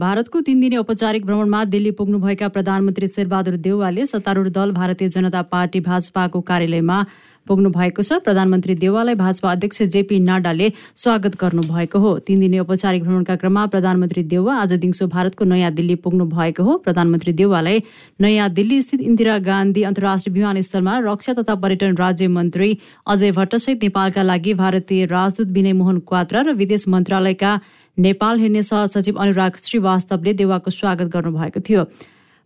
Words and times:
भारतको 0.00 0.40
तीन 0.44 0.60
दिने 0.60 0.76
औपचारिक 0.76 1.24
भ्रमणमा 1.26 1.62
दिल्ली 1.64 1.90
पुग्नुभएका 1.90 2.48
प्रधानमन्त्री 2.48 3.06
शेरबहादुर 3.08 3.54
देउवाले 3.56 4.04
सत्तारूढ 4.06 4.48
दल 4.52 4.72
भारतीय 4.72 5.08
जनता 5.08 5.40
पार्टी 5.48 5.80
भाजपाको 5.80 6.40
कार्यालयमा 6.40 6.98
पुग्नु 7.46 7.70
भएको 7.70 8.02
छ। 8.02 8.18
प्रधानमन्त्री 8.20 8.74
देवाललाई 8.74 9.14
भाजपा 9.14 9.52
अध्यक्ष 9.52 9.82
जेपी 9.94 10.18
नाडाले 10.20 10.68
स्वागत 10.94 11.36
गर्नुभएको 11.40 11.98
हो। 11.98 12.10
तीन 12.20 12.40
दिने 12.40 12.58
औपचारिक 12.58 13.04
भ्रमणका 13.04 13.36
क्रममा 13.36 13.64
प्रधानमन्त्री 13.72 14.22
देउवा 14.34 14.56
आज 14.56 14.72
दिउँसो 14.84 15.06
भारतको 15.06 15.44
नयाँ 15.46 15.72
दिल्ली 15.72 15.94
पुग्नु 16.04 16.24
भएको 16.28 16.62
हो। 16.62 16.76
प्रधानमन्त्री 16.84 17.32
देउवालाई 17.32 17.82
नयाँ 18.20 18.50
दिल्ली 18.52 18.82
स्थित 18.82 19.00
इन्दिरा 19.00 19.38
गान्धी 19.48 19.82
अन्तर्राष्ट्रिय 19.84 20.34
विमानस्थलमा 20.34 20.98
रक्षा 21.08 21.32
तथा 21.40 21.54
पर्यटन 21.64 21.96
राज्य 21.96 22.28
मन्त्री 22.36 22.70
अजय 23.06 23.32
भट्टसहित 23.32 23.82
नेपालका 23.82 24.22
लागि 24.24 24.54
भारतीय 24.60 25.04
राजदूत 25.06 25.56
विनय 25.56 25.72
मोहन 25.72 25.98
क्वात्रा 26.04 26.40
र 26.42 26.54
विदेश 26.54 26.88
मन्त्रालयका 26.88 27.58
नेपाल 27.98 28.40
हेर्ने 28.40 28.62
सहसचिव 28.62 29.16
अनुराग 29.16 29.52
श्रीवास्तवले 29.56 30.32
देवाको 30.32 30.70
स्वागत 30.70 31.06
गर्नुभएको 31.12 31.60
थियो। 31.60 31.82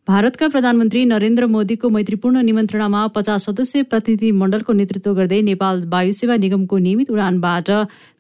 भारतका 0.09 0.49
प्रधानमन्त्री 0.49 1.05
नरेन्द्र 1.05 1.47
मोदीको 1.47 1.89
मैत्रीपूर्ण 1.89 2.43
निमन्त्रणामा 2.43 3.07
पचास 3.15 3.47
प्रतिनिधि 3.51 4.31
मण्डलको 4.33 4.73
नेतृत्व 4.73 5.15
गर्दै 5.15 5.41
नेपाल 5.43 5.83
वायुसेवा 5.91 6.37
निगमको 6.37 6.79
नियमित 6.79 7.11
उडानबाट 7.11 7.71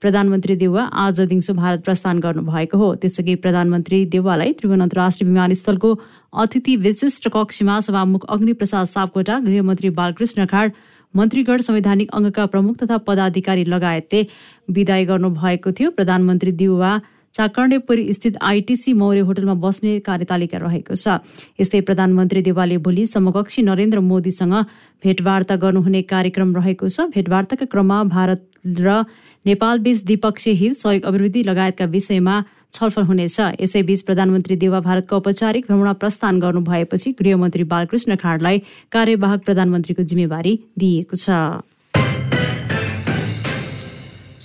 प्रधानमन्त्री 0.02 0.56
देउवा 0.56 0.82
आज 1.02 1.20
दिउँसो 1.22 1.54
भारत 1.54 1.84
प्रस्थान 1.84 2.18
गर्नुभएको 2.20 2.78
हो। 2.78 2.94
त्यसअघि 2.96 3.34
प्रधानमन्त्री 3.36 4.04
देउवालाई 4.10 4.52
त्रिभुवन 4.58 4.80
अन्तर्राष्ट्रिय 4.80 5.28
विमानस्थलको 5.28 5.94
अतिथि 6.34 6.76
विशिष्ट 6.82 7.28
कक्षमा 7.30 7.78
सभामुख 7.80 8.26
अग्निप्रसाद 8.28 8.86
सापकोटा 8.88 9.38
गृहमन्त्री 9.46 9.90
बालकृष्ण 10.00 10.46
खाड 10.50 10.72
मन्त्रीगण 11.14 11.60
संवैधानिक 11.60 12.10
अङ्गका 12.10 12.46
प्रमुख 12.46 12.76
तथा 12.82 12.96
पदाधिकारी 13.06 13.64
लगायतले 13.66 14.26
विदाय 14.70 15.04
गर्नुभएको 15.04 15.72
थियो। 15.72 15.90
प्रधानमन्त्री 15.90 16.52
देउवा 16.58 16.92
चाकर्णेपुरी 17.34 18.12
स्थित 18.12 18.36
आइटिसी 18.42 18.92
मौर्य 18.92 19.20
होटलमा 19.20 19.54
बस्ने 19.62 19.98
कार्यतालिका 20.02 20.58
रहेको 20.58 20.94
छ। 20.94 21.22
यस्तै 21.60 21.80
प्रधानमन्त्री 21.88 22.42
देवालले 22.42 22.76
भोलि 22.78 23.06
समकक्षी 23.06 23.62
नरेन्द्र 23.62 24.00
मोदीसँग 24.02 24.54
भेटवार्ता 25.04 25.56
गर्नुहुने 25.56 26.02
कार्यक्रम 26.10 26.56
रहेको 26.56 26.88
छ। 26.88 27.06
भेटवार्ताका 27.14 27.66
क्रममा 27.70 28.02
भारत 28.10 28.46
र 28.66 29.04
नेपालबीच 29.46 30.04
द्विपक्षीय 30.04 30.54
हित 30.54 30.74
सहयोग 30.76 31.04
अभिवृद्धि 31.06 31.42
लगायतका 31.42 31.84
विषयमा 31.86 32.34
छलफल 32.72 33.02
हुनेछ। 33.02 33.40
यसैबीच 33.62 34.00
प्रधानमन्त्री 34.02 34.56
देवा 34.56 34.80
भारतको 34.80 35.16
औपचारिक 35.16 35.64
भ्रमण 35.66 35.92
प्रस्थान 35.96 36.40
गर्नु 36.40 36.60
भएपछि 36.60 37.12
गृहमन्त्री 37.18 37.64
बालकृष्ण 37.64 38.16
खाडलाई 38.20 38.58
कार्यवाहक 38.92 39.40
प्रधानमन्त्रीको 39.46 40.02
जिम्मेवारी 40.02 40.52
दिइएको 40.78 41.16
छ। 41.16 41.30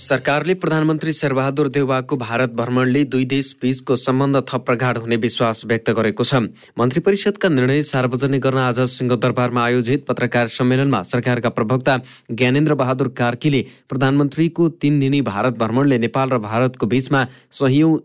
सरकारले 0.06 0.54
प्रधानमन्त्री 0.54 1.12
शेरबहादुर 1.12 1.68
देउवाको 1.74 2.16
भारत 2.16 2.50
भ्रमणले 2.54 3.02
दुई 3.10 3.24
देश 3.24 3.46
बीचको 3.62 3.96
सम्बन्ध 3.96 4.36
थप 4.50 4.64
प्रगाढ 4.66 4.98
हुने 4.98 5.16
विश्वास 5.24 5.64
व्यक्त 5.66 5.90
गरेको 5.98 6.24
छ। 6.24 6.34
मन्त्री 6.78 7.00
परिषदका 7.02 7.48
निर्णय 7.48 7.82
सार्वजनिक 7.82 8.42
गर्न 8.42 8.58
आज 8.60 8.80
सिंहदरबारमा 8.94 9.64
आयोजित 9.64 10.06
पत्रकार 10.06 10.48
सम्मेलनमा 10.54 11.02
सरकारका 11.10 11.48
प्रवक्ता 11.58 11.98
ज्ञानेन्द्र 12.30 12.74
बहादुर 12.78 13.08
कार्कीले 13.18 13.66
प्रधानमन्त्रीको 13.90 14.68
तीन 14.78 15.00
दिनी 15.00 15.20
भारत 15.26 15.58
भ्रमणले 15.58 15.98
नेपाल 16.06 16.30
र 16.30 16.38
भारतको 16.46 16.86
बीचमा 16.86 17.26
सयौं 17.58 17.96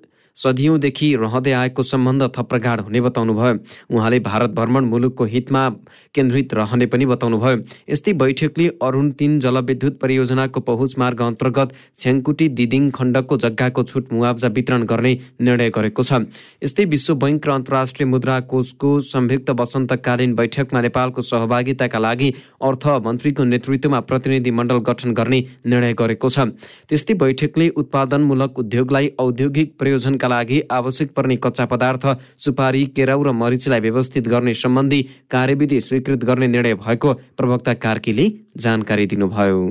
सदियौँदेखि 0.42 1.08
रहँदै 1.16 1.52
आएको 1.54 1.84
सम्बन्ध 1.84 2.24
थप 2.36 2.50
प्रगाढ 2.50 2.82
हुने 2.82 3.02
बताउनुभयो। 3.02 3.54
उहाँले 3.96 4.20
भारत 4.22 4.50
भ्रमण 4.52 4.86
मुलुकको 4.86 5.26
हितमा 5.26 5.68
केन्द्रित 6.16 6.54
रहने 6.54 6.86
पनि 6.86 7.06
बताउनुभयो। 7.06 7.58
यस्तै 7.90 8.14
बैठकले 8.14 8.68
अरुण 8.82 9.12
तिन 9.20 9.40
जलविद्युत 9.40 10.00
परियोजनाको 10.02 10.60
पहुँच 10.62 10.98
मार्ग 10.98 11.22
अन्तर्गत 11.22 11.74
छ्याङकुटी 12.00 12.48
दिदिङ 12.58 12.90
खण्डको 12.92 13.38
जग्गाको 13.38 13.84
छुट 13.84 14.14
मुआवजा 14.14 14.48
वितरण 14.56 14.84
गर्ने 14.86 15.14
निर्णय 15.42 15.70
गरेको 15.70 16.04
छ। 16.04 16.26
यस्तै 16.64 16.86
विश्व 16.86 17.14
बैङ्क 17.16 17.48
र 17.48 17.52
अन्तर्राष्ट्रिय 17.52 18.08
मुद्रा 18.08 18.40
कोषको 18.52 18.90
संयुक्त 19.04 19.50
वसन्तकालीन 19.60 20.34
बैठकमा 20.36 20.82
नेपालको 20.82 21.22
सहभागिताका 21.22 22.00
लागि 22.00 22.30
अर्थ 22.62 22.88
मन्त्रीको 23.06 23.44
नेतृत्वमा 23.44 24.00
प्रतिनिधि 24.10 24.52
मण्डल 24.52 24.80
गठन 24.90 25.14
गर्ने 25.14 25.40
निर्णय 25.66 25.94
गरेको 25.94 26.30
छ। 26.30 26.50
त्यस्तै 26.90 27.14
बैठकले 27.22 27.70
उत्पादनमूलक 27.78 28.60
उद्योगलाई 28.60 29.12
औद्योगिक 29.20 29.78
प्रयोजन 29.80 30.16
का 30.16 30.28
लागि 30.32 30.62
आवश्यक 30.72 31.14
पर्ने 31.14 31.36
कच्चा 31.44 31.66
पदार्थ 31.68 32.08
सुपारी 32.40 32.86
केराउ 32.96 33.24
र 33.24 33.32
मरिचलाई 33.36 33.80
व्यवस्थित 33.82 34.28
गर्ने 34.28 34.54
सम्बन्धी 34.56 35.02
कार्यविधि 35.32 35.82
स्वीकृत 35.82 36.24
गर्ने 36.26 36.48
निर्णय 36.48 36.76
भएको 36.82 37.14
प्रवक्ता 37.38 37.74
कार्कीले 37.86 38.28
जानकारी 38.58 39.06
दिनुभयो। 39.08 39.64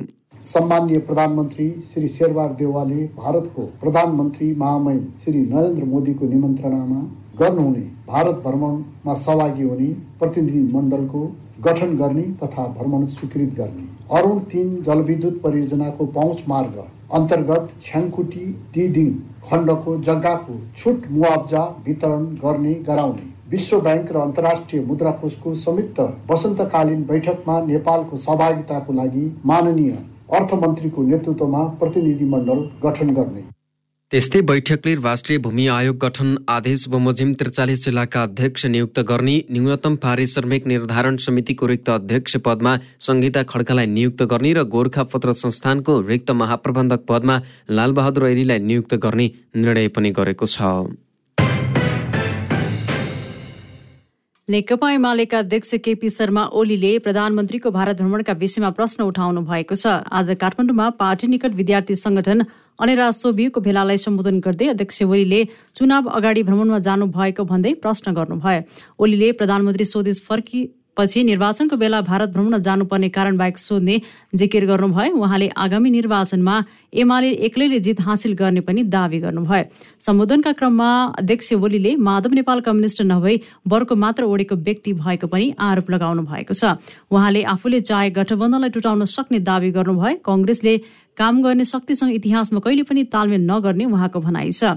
सम्मान्य 0.44 0.98
प्रधानमन्त्री 1.06 1.68
श्री 1.88 2.08
शेरबार 2.08 2.52
देवालले 2.58 3.02
भारतको 3.16 3.62
प्रधानमन्त्री 3.80 4.46
महामहिम 4.56 5.02
श्री 5.24 5.40
नरेन्द्र 5.48 5.84
मोदीको 5.86 6.28
निमन्त्रणामा 6.28 7.00
गर्नुहुने 7.40 7.82
भारत 8.06 8.40
भ्रमणमा 8.46 9.14
सहभागी 9.16 9.62
हुने 9.62 9.88
प्रतिनिधि 10.20 10.62
मण्डलको 10.72 11.20
गठन 11.66 11.96
गर्ने 11.96 12.22
तथा 12.42 12.66
भ्रमण 12.78 13.04
स्वीकृत 13.08 13.52
गर्ने। 13.58 13.84
अरुण 14.18 14.38
तिन 14.52 14.68
जलविद्युत 14.82 15.40
परियोजनाको 15.42 16.06
पहुँच 16.16 16.42
मार्ग 16.48 16.76
अन्तर्गत 17.12 17.70
छ्याङकुटी 17.82 18.44
दिदिङ 18.74 19.08
खण्डको 19.44 19.96
जग्गाको 20.02 20.54
छुट 20.76 21.10
मुआवजा 21.10 21.62
वितरण 21.86 22.24
गर्ने 22.42 22.74
गराउने। 22.88 23.28
विश्व 23.50 23.80
ब्याङ्क 23.80 24.12
र 24.12 24.16
अन्तर्राष्ट्रिय 24.18 24.82
मुद्रा 24.82 25.10
कोषको 25.20 25.54
संयुक्त 25.62 26.00
वसन्तकालीन 26.30 27.02
बैठकमा 27.04 27.60
नेपालको 27.62 28.16
सहभागिताको 28.16 28.92
लागि 28.92 29.24
माननीय 29.46 29.96
अर्थमन्त्रीको 30.32 31.02
नेतृत्वमा 31.02 31.62
प्रतिनिधि 31.80 32.24
मण्डल 32.26 32.60
गठन 32.84 33.14
गर्ने। 33.14 33.42
त्यस्तै 34.12 34.40
बैठकले 34.42 34.92
राष्ट्रिय 35.02 35.38
भूमि 35.38 35.66
आयोग 35.72 35.96
गठन 36.04 36.30
आदेश 36.50 36.86
बमोजिम 36.92 37.32
त्रिचालिस 37.40 37.82
जिल्लाका 37.84 38.22
अध्यक्ष 38.22 38.64
नियुक्त 38.66 38.98
गर्ने 39.10 39.34
न्यूनतम 39.50 39.96
पारिश्रमिक 40.04 40.66
निर्धारण 40.66 41.16
समितिको 41.24 41.66
रिक्त 41.72 41.90
अध्यक्ष 41.90 42.36
पदमा 42.46 42.72
संगीता 43.08 43.42
खड्कालाई 43.52 43.86
नियुक्त 43.92 44.22
गर्ने 44.32 44.52
र 44.58 44.64
गोर्खा 44.72 45.04
पत्र 45.12 45.32
संस्थानको 45.42 45.98
रिक्त 46.08 46.30
महाप्रबन्धक 46.40 47.04
पदमा 47.08 47.36
लालबहादुर 47.70 48.26
ऐरीलाई 48.30 48.58
नियुक्त 48.64 48.94
गर्ने 49.06 49.28
निर्णय 49.56 49.88
पनि 49.94 50.10
गरेको 50.18 50.50
छ। 50.54 50.72
नेकपा 54.50 54.90
एमालेका 54.92 55.38
अध्यक्ष 55.38 55.74
केपी 55.84 56.08
शर्मा 56.10 56.42
ओलीले 56.58 56.88
प्रधानमन्त्रीको 56.98 57.70
भारत 57.70 57.96
भ्रमणका 57.96 58.32
विषयमा 58.34 58.70
प्रश्न 58.74 59.02
उठाउनु 59.04 59.40
भएको 59.46 59.74
छ। 59.74 59.86
आज 60.10 60.30
काठमाडौँमा 60.40 60.88
पार्टी 60.98 61.26
निकट 61.26 61.54
विद्यार्थी 61.54 61.96
संगठन 61.96 62.42
अनेरा 62.82 63.10
सोभिएको 63.14 63.60
भेलालाई 63.62 64.02
सम्बोधन 64.02 64.40
गर्दै 64.42 64.68
अध्यक्ष 64.68 65.02
ओलीले 65.06 65.40
चुनाव 65.78 66.10
अगाडि 66.18 66.42
भ्रमणमा 66.42 66.78
जानु 66.82 67.06
भएको 67.14 67.44
भन्दै 67.46 67.74
प्रश्न 67.78 68.12
गर्नुभयो। 68.12 68.66
ओलीले 68.98 69.30
प्रधानमन्त्री 69.38 69.84
स्वदेश 69.84 70.22
फर्की 70.26 70.66
पछि 71.00 71.22
निर्वाचनको 71.24 71.76
बेला 71.76 72.00
भारत 72.04 72.28
भ्रमण 72.36 72.58
जानुपर्ने 72.60 73.08
कारण 73.08 73.36
बाहेक 73.36 73.58
सोध्ने 73.58 74.00
जिकिर 74.36 74.66
गर्नुभयो। 74.66 75.16
उहाँले 75.16 75.48
आगामी 75.56 75.90
निर्वाचनमा 75.90 76.56
एमाले 76.92 77.30
एक्लैले 77.46 77.78
जित 77.80 78.00
हासिल 78.02 78.32
गर्ने 78.36 78.60
पनि 78.60 78.82
दावी 78.92 79.18
गर्नुभयो। 79.20 79.64
सम्बोधनका 80.06 80.52
क्रममा 80.52 80.90
अध्यक्ष 81.18 81.52
ओलीले 81.54 81.94
माधव 81.96 82.32
नेपाल 82.34 82.60
कम्युनिस्ट 82.60 83.02
नभई 83.02 83.36
वर्गको 83.64 83.94
मात्र 83.96 84.22
ओडेको 84.28 84.54
व्यक्ति 84.60 84.92
भएको 85.00 85.26
पनि 85.26 85.46
आरोप 85.58 85.90
लगाउनु 85.90 86.22
भएको 86.28 86.54
छ। 86.54 86.76
उहाँले 87.08 87.42
आफूले 87.54 87.80
चाहे 87.80 88.10
गठबन्धनलाई 88.10 88.70
टुटाउन 88.70 89.04
सक्ने 89.08 89.38
दावी 89.40 89.70
गर्नुभयो। 89.72 90.20
कङ्ग्रेसले 90.26 90.74
काम 91.16 91.42
गर्ने 91.42 91.64
शक्तिसँग 91.64 92.10
इतिहासमा 92.12 92.60
कहिले 92.60 92.82
पनि 92.82 93.02
तालमेल 93.14 93.42
नगर्ने 93.46 93.84
उहाँको 93.86 94.18
भनाइ 94.20 94.50
छ। 94.52 94.76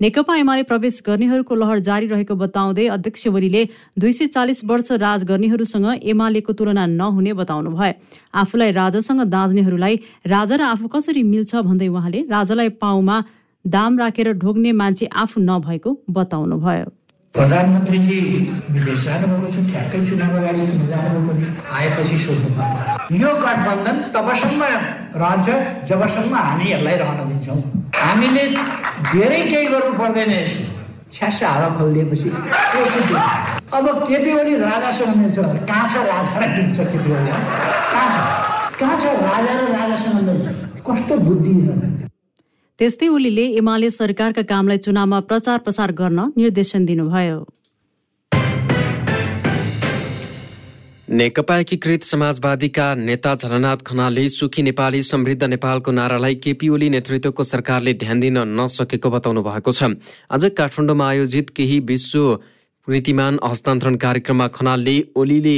नेकपा 0.00 0.36
एमाले 0.36 0.62
प्रवेश 0.64 1.02
गर्नेहरूको 1.06 1.54
लहर 1.54 1.78
जारी 1.80 2.06
रहेको 2.06 2.34
बताउँदै 2.36 2.86
अध्यक्ष 2.90 3.26
ओलीले 3.28 3.62
दुई 3.98 4.12
सय 4.12 4.26
चालिस 4.28 4.64
वर्ष 4.64 4.90
राज 4.98 5.24
गर्नेहरूसँग 5.24 5.86
एमालेको 6.06 6.52
तुलना 6.52 6.86
नहुने 6.92 7.32
बताउनु 7.34 7.70
भयो 7.72 7.92
आफूलाई 8.36 8.72
राजासँग 8.72 9.22
दाँच्नेहरूलाई 9.28 10.00
राजा 10.28 10.56
र 10.56 10.62
आफू 10.68 10.88
कसरी 10.90 11.22
मिल्छ 11.26 11.62
भन्दै 11.64 11.88
उहाँले 11.90 12.24
राजालाई 12.30 12.74
पाउमा 12.80 13.22
दाम 13.64 13.98
राखेर 13.98 14.32
ढोग्ने 14.38 14.72
मान्छे 14.74 15.06
आफू 15.18 15.40
नभएको 15.42 15.96
बताउनु 16.10 16.58
भयो 16.60 16.90
प्रधानमन्त्रीजी 17.34 18.18
विदेश 18.72 19.04
जानुभएको 19.04 19.50
छ 19.52 19.60
ठ्याक्कै 19.68 20.00
चुनाव 20.08 20.34
अगाडि 20.38 20.64
जानुभएको 20.88 21.46
आएपछि 21.76 22.18
सोध्नु 22.24 22.50
यो 23.20 23.30
गठबन्धन 23.44 23.96
तबसम्म 24.16 24.62
रहन्छ 25.22 25.48
जबसम्म 25.90 26.34
हामी 26.48 26.66
यसलाई 26.72 26.96
रहन 27.02 27.20
दिन्छौँ। 27.30 27.56
हामीले 28.02 28.44
धेरै 29.12 29.40
केही 29.50 29.66
गर्नु 29.72 29.92
पर्दैन 30.02 30.30
यसको 30.30 30.64
छ्यासा 31.14 31.48
हावा 31.48 31.68
खोलिदिएपछि 31.78 32.28
अब 33.76 33.84
केपी 34.08 34.32
ओली 34.40 34.54
राजासँग 34.68 35.16
मिल्छ 35.16 35.38
कहाँ 35.70 35.88
छ 35.88 36.04
राजा 36.12 36.38
र 36.38 36.52
मिल्छ 36.56 36.78
केपी 36.92 37.10
ओली 37.16 37.30
कहाँ 37.32 38.08
छ? 38.12 38.16
कहाँ 38.80 38.96
छ 39.00 39.04
राजा 39.26 39.52
र 39.60 39.72
राजासँग 39.72 40.16
मिल्छ 40.28 40.46
कस्तो 40.86 41.14
बुद्धि 41.28 41.54
त्यस्तै 42.82 43.08
ओलीले 43.14 43.42
एमाले 43.58 43.88
सरकारका 43.94 44.42
कामलाई 44.42 44.78
चुनावमा 44.84 45.18
प्रचार 45.30 45.58
प्रसार 45.66 45.90
गर्न 45.98 46.22
निर्देशन 46.36 46.84
दिनुभयो। 46.86 47.36
नेकपा 51.20 51.58
एकीकृत 51.58 52.02
समाजवादीका 52.04 52.86
नेता 53.08 53.34
झलनाथ 53.34 53.84
खनालले 53.86 54.24
सुखी 54.28 54.62
नेपाली 54.62 55.02
समृद्ध 55.02 55.42
नेपालको 55.54 55.90
नारालाई 55.92 56.34
केपी 56.42 56.68
ओली 56.74 56.88
नेतृत्वको 56.96 57.44
सरकारले 57.44 57.92
ध्यान 58.02 58.20
दिन 58.20 58.38
नसकेको 58.58 59.10
बताउनु 59.14 59.42
भएको 59.46 59.72
छ। 59.72 59.94
आज 60.34 60.50
काठमाडौँमा 60.58 61.06
आयोजित 61.08 61.54
केही 61.54 61.78
विश्व 61.86 62.26
रीतिमान 62.88 63.38
हस्तान्तरण 63.44 63.96
कार्यक्रममा 64.06 64.48
खनालले 64.58 64.96
ओलीले 65.14 65.56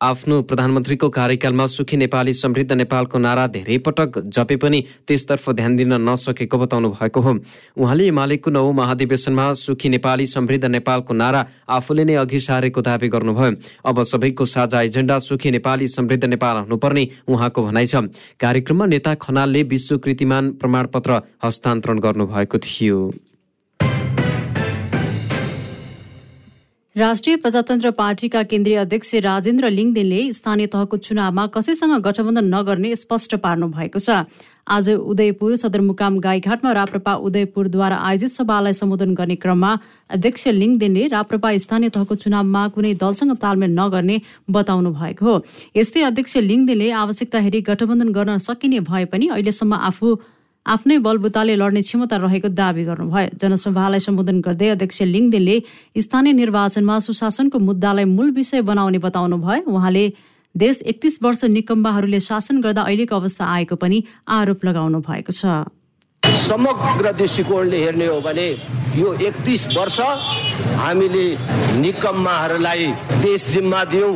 आफ्नो 0.00 0.40
प्रधानमन्त्रीको 0.42 1.08
कार्यकालमा 1.08 1.66
सुखी 1.66 1.96
नेपाली 1.96 2.32
समृद्ध 2.34 2.72
नेपालको 2.72 3.18
नारा 3.18 3.46
धेरै 3.46 3.78
पटक 3.78 4.18
जपे 4.28 4.56
पनि 4.56 4.80
त्यसतर्फ 5.08 5.48
ध्यान 5.50 5.76
दिन 5.76 5.92
नसकेको 6.04 6.58
बताउनु 6.58 6.90
भएको 6.90 7.20
हो। 7.20 7.32
उहाँले 7.80 8.06
एमालेको 8.06 8.50
नौ 8.50 8.72
महाधिवेशनमा 8.72 9.52
सुखी 9.56 9.88
नेपाली 9.88 10.26
समृद्ध 10.26 10.64
नेपालको 10.66 11.14
नारा 11.14 11.44
आफूले 11.70 12.04
नै 12.04 12.14
अघि 12.14 12.40
सारेको 12.40 12.80
दावी 12.82 13.08
गर्नुभयो। 13.08 13.52
अब 13.88 14.02
सबैको 14.04 14.44
साझा 14.46 14.82
एजेन्डा 14.82 15.18
सुखी 15.18 15.50
नेपाली 15.50 15.88
समृद्ध 15.88 16.24
नेपाल 16.26 16.56
हुनुपर्ने 16.58 17.08
उहाँको 17.28 17.62
भनाइ 17.62 17.86
छ। 17.86 18.04
कार्यक्रममा 18.36 18.86
नेता 18.86 19.14
खनालले 19.16 19.62
विश्व 19.64 19.96
कृतिमान 19.96 20.52
प्रमाणपत्र 20.60 21.22
हस्तान्तरण 21.44 21.98
गर्नुभएको 21.98 22.58
थियो। 22.60 23.00
राष्ट्रिय 26.96 27.36
प्रजातन्त्र 27.36 27.90
पार्टीका 27.92 28.42
केन्द्रीय 28.42 28.76
अध्यक्ष 28.78 29.14
राजेन्द्र 29.20 29.68
लिङदेनले 29.70 30.20
स्थानीय 30.32 30.66
तहको 30.66 30.96
चुनावमा 30.96 31.46
कसैसँग 31.54 32.00
गठबन्धन 32.02 32.44
नगर्ने 32.54 32.94
स्पष्ट 32.96 33.34
पार्नु 33.36 33.66
भएको 33.68 33.98
छ। 33.98 34.24
आज 34.66 34.88
उदयपुर 34.90 35.56
सदरमुकाम 35.56 36.18
गाईघाटमा 36.18 36.72
राप्रपा 36.72 37.14
उदयपुरद्वारा 37.20 37.96
आयोजित 38.00 38.30
सभालाई 38.30 38.72
सम्बोधन 38.72 39.12
गर्ने 39.14 39.36
क्रममा 39.36 39.72
अध्यक्ष 40.10 40.46
लिङदेनले 40.56 41.06
राप्रपा 41.12 41.52
स्थानीय 41.58 41.88
तहको 41.92 42.14
चुनावमा 42.16 42.62
कुनै 42.72 42.94
दलसँग 42.96 43.36
तालमेल 43.44 43.76
नगर्ने 43.76 44.16
बताउनु 44.50 44.90
भएको 44.96 45.24
हो। 45.26 45.34
यस्तै 45.76 46.02
अध्यक्ष 46.02 46.36
लिङदेनले 46.48 46.90
आवश्यकता 47.02 47.44
हेरी 47.44 47.60
गठबन्धन 47.68 48.08
गर्न 48.16 48.38
सकिने 48.40 48.80
भए 48.88 49.04
पनि 49.12 49.28
अहिलेसम्म 49.36 49.74
आफू 49.90 50.14
आफ्नै 50.66 50.98
बलबुताले 50.98 51.54
लड्ने 51.56 51.80
क्षमता 51.82 52.16
रहेको 52.18 52.48
दावी 52.50 52.84
गर्नुभयो। 52.84 53.38
जनसभालाई 53.38 54.00
सम्बोधन 54.02 54.40
गर्दै 54.46 54.68
अध्यक्ष 54.74 55.02
लिङदेनले 55.14 55.56
स्थानीय 56.02 56.32
निर्वाचनमा 56.42 56.98
सुशासनको 57.06 57.58
मुद्दालाई 57.58 58.04
मूल 58.10 58.30
विषय 58.34 58.60
बनाउने 58.66 58.98
बताउनु 58.98 59.36
भयो 59.46 59.70
उहाँले 59.70 60.04
देश 60.54 60.82
एकतिस 60.90 61.22
वर्ष 61.22 61.44
निकम्बाहरूले 61.54 62.20
शासन 62.20 62.60
गर्दा 62.60 62.82
अहिलेको 62.82 63.14
अवस्था 63.16 63.44
आएको 63.46 63.76
पनि 63.76 64.02
आरोप 64.26 64.64
लगाउनु 64.64 65.00
भएको 65.06 65.32
छ। 65.32 65.70
समग्र 66.46 67.12
दृष्टिकोणले 67.12 67.78
हेर्ने 67.78 68.06
हो 68.06 68.20
भने 68.20 68.48
यो 68.96 69.12
एकतिस 69.28 69.66
वर्ष 69.76 70.00
हामीले 70.80 71.26
निकम्माहरूलाई 71.80 72.86
देश 73.22 73.46
जिम्मा 73.52 73.84
दियौँ। 73.92 74.14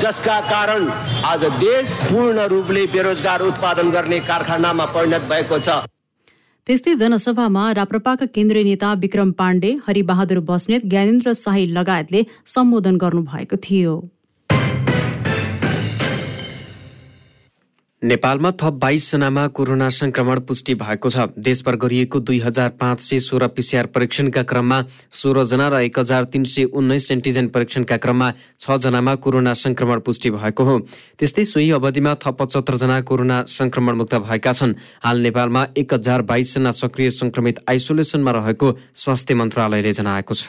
जसका 0.00 0.40
कारण 0.40 0.86
आज 1.24 1.44
देश 1.60 1.98
पूर्ण 2.02 2.46
रूपले 2.48 2.86
बेरोजगार 2.86 3.40
उत्पादन 3.40 3.90
गर्ने 3.90 4.18
कारखानामा 4.20 4.86
परिणत 4.86 5.28
भएको 5.30 5.58
छ। 5.58 5.68
त्यस्तै 6.66 6.94
जनसभामा 6.94 7.72
राप्रपाका 7.72 8.26
केन्द्रीय 8.26 8.64
नेता 8.64 8.92
विक्रम 8.94 9.30
पाण्डे 9.32 9.70
हरिबहादुर 9.88 10.40
बस्नेत 10.40 10.86
ज्ञानेन्द्र 10.86 11.32
शाही 11.36 11.66
लगायतले 11.74 12.26
सम्बोधन 12.46 12.96
गर्नुभएको 12.96 13.56
थियो। 13.56 13.94
नेपालमा 18.04 18.50
थप 18.60 18.72
बाइसजनामा 18.76 19.46
कोरोना 19.56 19.88
संक्रमण 19.88 20.40
पुष्टि 20.44 20.74
भएको 20.76 21.10
छ। 21.10 21.24
देशभर 21.40 21.76
गरिएको 21.80 22.20
दुई 22.20 22.38
हजार 22.38 22.68
पाँच 22.76 23.00
सय 23.00 23.18
सोह्र 23.18 23.46
पिसिआर 23.48 23.86
परीक्षणका 23.86 24.42
क्रममा 24.44 24.80
सोह्रजना 25.10 25.68
र 25.68 25.80
एक 25.82 25.98
हजार 25.98 26.24
तिन 26.28 26.44
सय 26.44 26.64
उन्नाइस 26.76 27.10
एन्टिजेन 27.10 27.48
परीक्षणका 27.48 27.96
क्रममा 27.96 28.30
छजनामा 28.60 29.14
कोरोना 29.24 29.54
संक्रमण 29.54 30.00
पुष्टि 30.04 30.30
भएको 30.30 30.64
हो। 30.64 30.78
त्यस्तै 31.16 31.44
सोही 31.44 31.70
अवधिमा 31.70 32.14
थप 32.20 32.36
पचहत्तरजना 32.40 33.00
कोरोना 33.00 33.42
संक्रमण 33.48 33.94
मुक्त 33.96 34.14
भएका 34.20 34.52
छन्। 34.52 34.74
हाल 35.00 35.20
नेपालमा 35.24 35.66
एक 35.72 35.94
हजार 35.94 36.22
बाइसजना 36.28 36.70
सक्रिय 36.74 37.10
संक्रमित 37.10 37.64
आइसोलेसनमा 37.68 38.30
रहेको 38.30 38.68
स्वास्थ्य 38.94 39.34
मन्त्रालयले 39.34 39.92
जनाएको 39.92 40.34
छ। 40.34 40.44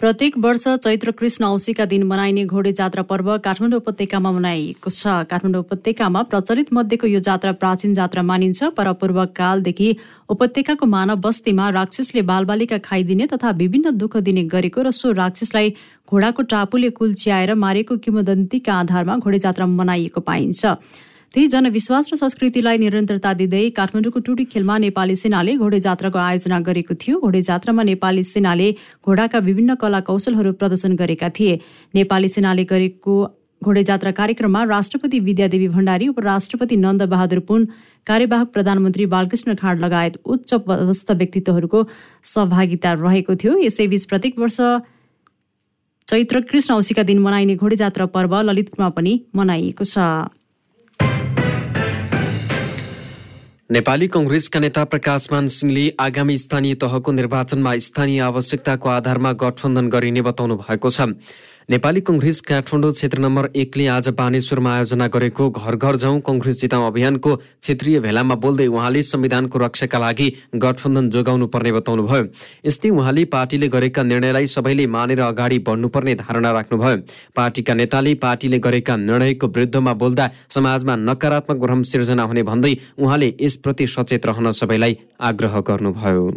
प्रत्येक 0.00 0.36
वर्ष 0.38 0.62
चैत्र 0.84 1.10
कृष्ण 1.12 1.44
औसीका 1.44 1.84
दिन 1.84 2.02
मनाइने 2.08 2.44
घोडे 2.46 2.72
जात्रा 2.72 3.02
पर्व 3.04 3.26
काठमाडौँ 3.44 3.80
उपत्यकामा 3.80 4.30
मनाइएको 4.32 4.90
छ। 4.90 5.28
काठमाडौँ 5.28 5.60
उपत्यकामा 5.60 6.22
प्रचलित 6.24 6.72
मध्येको 6.72 7.06
यो 7.06 7.20
जात्रा 7.20 7.52
प्राचीन 7.60 7.92
जात्रा 7.94 8.22
मानिन्छ 8.22 8.72
पर 8.72 8.92
पूर्वकालदेखि 8.96 9.88
उपत्यकाको 10.32 10.86
मानव 10.86 11.20
बस्तीमा 11.20 11.68
राक्षसले 11.76 12.22
बालबालिका 12.32 12.78
खाइदिने 12.80 13.26
तथा 13.28 13.50
विभिन्न 13.60 13.92
दुःख 14.00 14.16
दिने 14.24 14.44
गरेको 14.48 14.80
र 14.80 14.90
सो 14.90 15.12
राक्षसलाई 15.12 15.68
घोडाको 16.08 16.42
टापुले 16.48 16.90
कुल्च्याएर 16.96 17.54
मारेको 17.60 17.96
किंवदन्तीका 18.00 18.72
आधारमा 18.80 19.16
घोडे 19.20 19.38
जात्रा 19.38 19.66
मनाइएको 19.68 20.20
पाइन्छ। 20.24 20.64
त्यही 21.34 21.48
जनविश्वास 21.48 22.08
र 22.12 22.16
संस्कृतिलाई 22.16 22.78
निरन्तरता 22.78 23.32
दिँदै 23.38 23.68
काठमाडौँको 23.70 24.20
टुडी 24.26 24.44
खेलमा 24.50 24.76
नेपाली 24.84 25.14
सेनाले 25.16 25.52
घोडे 25.56 25.78
जात्राको 25.80 26.18
आयोजना 26.18 26.58
गरेको 26.58 26.94
थियो। 26.98 27.18
घोडे 27.22 27.42
जात्रामा 27.46 27.82
नेपाली 27.86 28.24
सेनाले 28.26 28.70
घोडाका 29.06 29.38
विभिन्न 29.38 29.74
कला 29.78 30.00
कौशलहरू 30.10 30.52
प्रदर्शन 30.58 30.96
गरेका 30.98 31.28
थिए। 31.30 31.54
नेपाली 31.94 32.28
सेनाले 32.28 32.64
गरेको 32.66 33.14
घोडे 33.62 33.82
जात्रा 33.84 34.10
कार्यक्रममा 34.10 34.64
राष्ट्रपति 34.64 35.18
विद्यादेवी 35.20 35.68
भण्डारी 35.68 36.08
उपराष्ट्रपति 36.08 36.76
नन्द 36.76 37.02
बहादुर 37.06 37.38
पुन 37.46 37.68
कार्यवाहक 38.06 38.48
प्रधानमन्त्री 38.50 39.06
बालकृष्ण 39.06 39.54
खाँड 39.54 39.80
लगायत 39.80 40.18
उच्च 40.26 40.54
पदस्थ 40.66 41.10
व्यक्तित्वहरूको 41.12 41.84
सहभागिता 42.26 42.92
रहेको 43.06 43.34
थियो। 43.36 43.56
यसैबीच 43.60 44.04
प्रत्येक 44.10 44.38
वर्ष 44.38 44.58
चैत्र 46.08 46.40
कृष्ण 46.50 46.74
औसीका 46.74 47.02
दिन 47.06 47.18
मनाइने 47.22 47.56
घोडे 47.56 47.76
जात्रा 47.76 48.06
पर्व 48.10 48.40
ललितपुरमा 48.42 48.88
पनि 48.98 49.14
मनाइएको 49.36 49.84
छ। 49.86 50.10
नेपाली 53.70 54.06
कङ्ग्रेसका 54.08 54.60
नेता 54.60 54.82
प्रकाशमान 54.84 55.48
सिंहले 55.48 55.82
आगामी 56.00 56.36
स्थानीय 56.38 56.74
तहको 56.74 57.12
निर्वाचनमा 57.12 57.74
स्थानीय 57.78 58.20
आवश्यकताको 58.20 58.88
आधारमा 58.88 59.32
गठबन्धन 59.32 59.88
गरिने 59.88 60.22
बताउनु 60.26 60.56
भएको 60.58 60.90
छ। 60.90 61.06
नेपाली 61.70 62.00
कङ्ग्रेस 62.00 62.40
काठमाडौँ 62.42 62.90
क्षेत्र 62.92 63.18
नम्बर 63.18 63.48
एकले 63.56 63.86
आज 63.88 64.08
बानेश्वरमा 64.18 64.70
आयोजना 64.74 65.06
गरेको 65.06 65.48
घर 65.50 65.76
घर 65.76 65.96
जाउँ 66.02 66.20
कङ्ग्रेस 66.26 66.56
जिताउँ 66.60 66.86
अभियानको 66.86 67.34
क्षेत्रीय 67.36 67.98
भेलामा 68.06 68.34
बोल्दै 68.42 68.66
उहाँले 68.66 69.02
संविधानको 69.02 69.58
रक्षाका 69.58 69.98
लागि 69.98 70.26
गठबन्धन 70.56 71.10
जोगाउनु 71.10 71.46
पर्ने 71.46 71.72
बताउनुभयो। 71.72 72.24
यस्तै 72.66 72.90
उहाँले 72.90 73.24
पार्टीले 73.30 73.68
गरेका 73.70 74.02
निर्णयलाई 74.02 74.46
सबैले 74.50 74.86
मानेर 74.90 75.20
अगाडि 75.22 75.58
बढ्नुपर्ने 75.62 76.14
धारणा 76.26 76.50
राख्नुभयो। 76.58 76.96
पार्टीका 77.38 77.74
नेताले 77.74 78.14
पार्टीले 78.18 78.58
गरेका 78.58 78.96
निर्णयको 79.06 79.46
विरुद्धमा 79.46 79.92
बोल्दा 80.02 80.30
समाजमा 80.50 80.96
नकारात्मक 81.06 81.62
भ्रम 81.62 81.82
सिर्जना 81.92 82.22
हुने 82.26 82.42
भन्दै 82.50 82.74
उहाँले 82.98 83.34
यसप्रति 83.40 83.86
सचेत 83.86 84.26
रहन 84.26 84.50
सबैलाई 84.58 84.98
आग्रह 85.22 85.60
गर्नुभयो। 85.70 86.30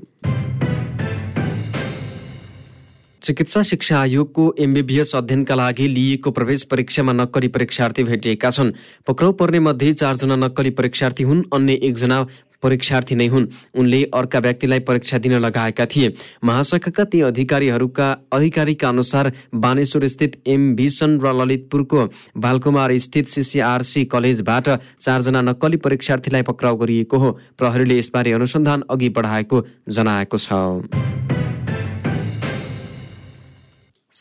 चिकित्सा 3.24 3.62
शिक्षा 3.64 4.00
आयोगको 4.00 4.44
एमबिबिएस 4.60 5.16
अध्ययनका 5.16 5.56
लागि 5.56 5.88
लिएको 5.88 6.32
प्रवेश 6.32 6.64
परीक्षामा 6.72 7.14
नक्कली 7.14 7.48
परीक्षार्थी 7.48 8.04
भेटिएका 8.04 8.50
छन्। 8.50 8.72
पक्राउ 9.08 9.32
पर्ने 9.32 9.60
मध्ये 9.60 9.94
चारजना 9.94 10.36
नक्कली 10.36 10.70
परीक्षार्थी 10.70 11.24
हुन् 11.24 11.44
अन्य 11.54 11.74
एकजना 11.84 12.18
परीक्षार्थी 12.64 13.16
नै 13.16 13.28
हुन्। 13.28 13.48
उनले 13.76 14.04
अर्का 14.14 14.40
व्यक्तिलाई 14.40 14.80
परीक्षा 14.80 15.18
दिन 15.18 15.34
लगाएका 15.40 15.86
थिए। 15.86 16.14
महाशाखाका 16.44 17.04
ती 17.06 17.22
अधिकारीहरूका 17.22 18.12
अधिकारीका 18.34 18.90
अनुसार 18.90 19.32
बानेश्वर 19.56 20.08
स्थित 20.08 20.36
एम 20.48 20.76
भिसन 20.76 21.20
र 21.24 21.34
ललितपुरको 21.34 22.08
बालकुमार 22.38 22.98
स्थित 23.00 23.28
सिसिआरसी 23.30 24.06
कलेजबाट 24.06 24.70
चारजना 25.00 25.42
नक्कली 25.44 25.78
परीक्षार्थीलाई 25.80 26.42
पक्राउ 26.44 26.76
गरिएको 26.76 27.18
हो। 27.18 27.32
प्रहरीले 27.58 27.98
यसबारे 28.00 28.32
अनुसन्धान 28.34 28.84
अघि 28.90 29.10
बढाएको 29.16 29.66
जनाएको 29.90 30.38
छ। 30.38 31.33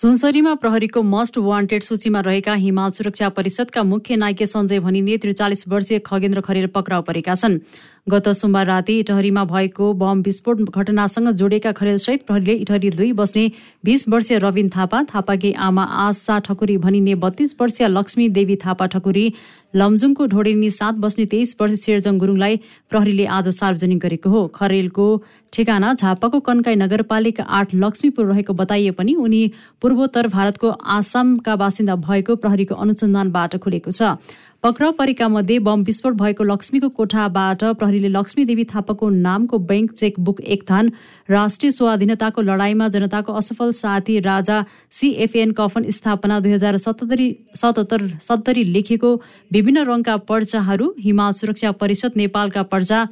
सुनसरीमा 0.02 0.54
प्रहरीको 0.54 1.00
मस्ट 1.02 1.36
वान्टेड 1.38 1.82
सूचीमा 1.82 2.20
रहेका 2.20 2.54
हिमाल 2.54 2.90
सुरक्षा 2.90 3.28
परिषदका 3.28 3.82
मुख्य 3.82 4.16
नायके 4.16 4.46
सञ्जय 4.46 4.78
भनिने 4.80 5.16
त्रिचालिस 5.16 5.62
वर्षीय 5.68 5.98
खगेन्द्र 5.98 6.40
खरेल 6.40 6.66
पक्राउ 6.74 7.02
परेका 7.02 7.34
छन्। 7.34 7.58
गत 8.06 8.28
सोमबार 8.28 8.66
राति 8.66 8.98
इटहरीमा 8.98 9.44
भएको 9.44 9.92
बम 9.94 10.22
विस्फोट 10.22 10.60
घटनासँग 10.70 11.28
जोडेका 11.30 11.72
खरेलसहित 11.72 12.24
प्रहरीले 12.26 12.52
इटहरी 12.54 12.90
दुई 12.90 13.12
बस्ने 13.12 13.50
बीस 13.84 14.08
वर्षीय 14.08 14.38
रविन 14.38 14.68
थापा 14.68 15.02
थापाकी 15.04 15.52
आमा 15.62 15.82
आशा 16.06 16.38
ठकुरी 16.38 16.76
भनिने 16.78 17.14
बत्तीस 17.22 17.54
वर्षीय 17.60 17.88
लक्ष्मी 17.88 18.28
देवी 18.30 18.56
थापा 18.56 18.86
ठकुरी 18.86 19.32
लमजुङको 19.74 20.26
ढोडेनी 20.26 20.70
सात 20.72 20.94
बस्ने 20.98 21.26
तेइस 21.26 21.56
वर्ष 21.60 21.84
शेरजङ 21.84 22.18
गुरुङलाई 22.18 22.56
प्रहरीले 22.90 23.26
आज 23.28 23.48
सार्वजनिक 23.50 23.98
गरेको 23.98 24.30
हो। 24.30 24.46
खरेलको 24.54 25.06
ठेगाना 25.52 25.94
झापाको 25.94 26.40
कन्काई 26.40 26.74
नगरपालिका 26.76 27.44
आठ 27.50 27.74
लक्ष्मीपुर 27.76 28.26
रहेको 28.26 28.52
बताइए 28.54 28.90
पनि 28.98 29.14
उनी 29.16 29.42
पूर्वोत्तर 29.82 30.28
भारतको 30.28 30.70
आसामका 30.90 31.56
बासिन्दा 31.56 31.96
भएको 32.02 32.36
प्रहरीको 32.36 32.74
अनुसन्धानबाट 32.76 33.56
खुलेको 33.56 33.90
छ। 33.92 34.18
पक्राउ 34.62 34.92
परेका 34.92 35.26
मध्ये 35.28 35.58
बम 35.58 35.82
विस्फोट 35.82 36.14
भएको 36.14 36.44
लक्ष्मीको 36.44 36.88
कोठाबाट 36.96 37.62
प्रहरीले 37.78 38.08
लक्ष्मी 38.08 38.44
देवी 38.44 38.64
थापाको 38.64 39.08
नामको 39.10 39.58
बैंक 39.70 39.92
चेकबुक 39.92 40.40
एक 40.46 40.62
थान 40.70 40.90
राष्ट्रिय 41.30 41.72
स्वाधीनताको 41.72 42.42
लडाईँमा 42.42 42.88
जनताको 42.94 43.32
असफल 43.32 43.72
साथी 43.72 44.18
राजा 44.22 44.62
सिएफएन 45.00 45.52
कफन 45.58 45.90
स्थापना 45.90 46.38
दुई 46.40 46.52
हजार 46.52 46.76
सतहत्तरी 46.78 47.28
सतहत्तर 47.56 48.06
सत्तरी 48.22 48.64
लेखेको 48.72 49.14
विभिन्न 49.50 49.84
रङका 49.84 50.16
पर्चाहरू 50.30 50.94
हिमाल 51.00 51.32
सुरक्षा 51.34 51.72
परिषद 51.82 52.12
नेपालका 52.16 52.62
पर्चा। 52.62 53.06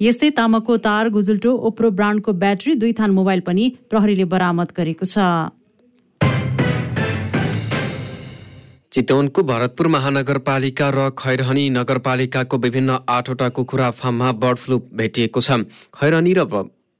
यस्तै 0.00 0.30
तामाको 0.36 0.76
तार 0.84 1.08
गुजुल्टो 1.10 1.56
ओप्रो 1.68 1.90
ब्रान्डको 1.92 2.32
ब्याट्री 2.42 2.74
दुई 2.76 2.92
थान 2.98 3.10
मोबाइल 3.12 3.40
पनि 3.48 3.72
प्रहरीले 3.90 4.24
बरामद 4.30 4.78
गरेको 4.78 5.06
छ। 5.06 5.18
चितवनको 8.92 9.42
भरतपुर 9.42 9.86
महानगरपालिका 9.88 10.88
र 10.90 11.02
खैरहनी 11.18 11.68
नगरपालिकाको 11.70 12.58
विभिन्न 12.58 12.98
आठवटा 13.08 13.48
कुखुरा 13.48 13.90
फार्ममा 13.92 14.30
बर्ड 14.34 14.58
फ्लू 14.58 14.78
भेटिएको 14.98 15.40
छ। 15.40 15.58
खैरहनी 15.94 16.32
र 16.34 16.44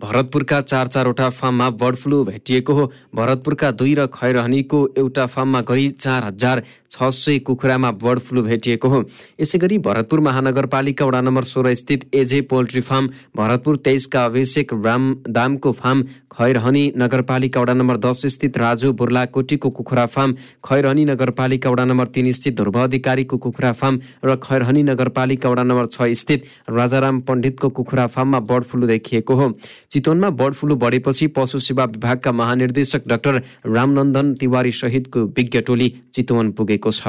भरतपुरका 0.01 0.61
चार 0.63 0.87
चारवटा 0.87 1.29
फार्ममा 1.31 1.69
बर्ड 1.81 1.97
फ्लू 1.97 2.23
भेटिएको 2.25 2.73
हो। 2.73 2.85
भरतपुरका 3.15 3.71
दुई 3.73 3.95
र 3.95 4.07
खैरहनीको 4.15 4.79
एउटा 4.99 5.27
फार्ममा 5.27 5.61
गरी 5.67 5.89
चार 5.99 6.25
हजार 6.25 6.63
छ 6.91 7.09
सय 7.15 7.39
कुखुरामा 7.41 7.91
बर्ड 8.03 8.19
फ्लू 8.21 8.43
भेटिएको 8.43 8.89
हो। 8.89 9.03
यसै 9.41 9.59
गरी 9.59 9.79
भरतपुर 9.81 10.21
महानगरपालिका 10.21 11.05
वडा 11.07 11.21
नम्बर 11.21 11.45
सोह्र 11.45 11.75
स्थित 11.75 12.09
एजे 12.15 12.41
पोल्ट्री 12.51 12.81
फार्म 12.83 13.09
भरतपुर 13.37 13.77
तेइसका 13.85 14.25
अभिषेक 14.27 14.73
राम 14.87 15.15
दामको 15.29 15.73
फार्म 15.73 16.03
खैरहनी 16.33 16.83
नगरपालिका 16.99 17.61
वडा 17.61 17.75
नम्बर 17.75 17.97
दस 17.99 18.27
स्थित 18.35 18.59
राजु 18.59 18.93
बुर्लाकोटीको 18.93 19.71
कुखुरा 19.71 20.07
फार्म 20.07 20.35
खैरहनी 20.65 21.05
नगरपालिका 21.05 21.71
वडा 21.71 21.85
नम्बर 21.85 22.07
तिन 22.09 22.31
स्थित 22.33 22.57
ध्रुव 22.57 22.79
अधिकारीको 22.81 23.39
कुखुरा 23.39 23.73
फार्म 23.73 24.01
र 24.25 24.37
खैरहनी 24.45 24.83
नगरपालिका 24.83 25.51
वडा 25.51 25.63
नम्बर 25.63 25.87
छ 25.89 26.11
स्थित 26.21 26.45
राजाराम 26.71 27.21
पण्डितको 27.31 27.69
कुखुरा 27.71 28.07
फार्ममा 28.09 28.41
बर्ड 28.51 28.65
फ्लू 28.65 28.87
देखिएको 28.87 29.35
हो। 29.35 29.51
चितवनमा 29.91 30.31
बर्ड 30.43 30.55
फ्लू 30.55 30.77
बढेपछि 30.77 31.27
पशु 31.39 31.59
सेवा 31.61 31.85
विभागका 31.87 32.33
महानिर्देशक 32.33 33.09
डाक्टर 33.09 33.43
रामनन्दन 33.69 34.35
तिवारी 34.35 34.73
सहितको 34.75 35.25
विज्ञ 35.37 35.61
टोली 35.63 35.89
चितवन 36.15 36.51
पुगे 36.53 36.79
गरेको 36.81 36.91
छ 36.91 37.09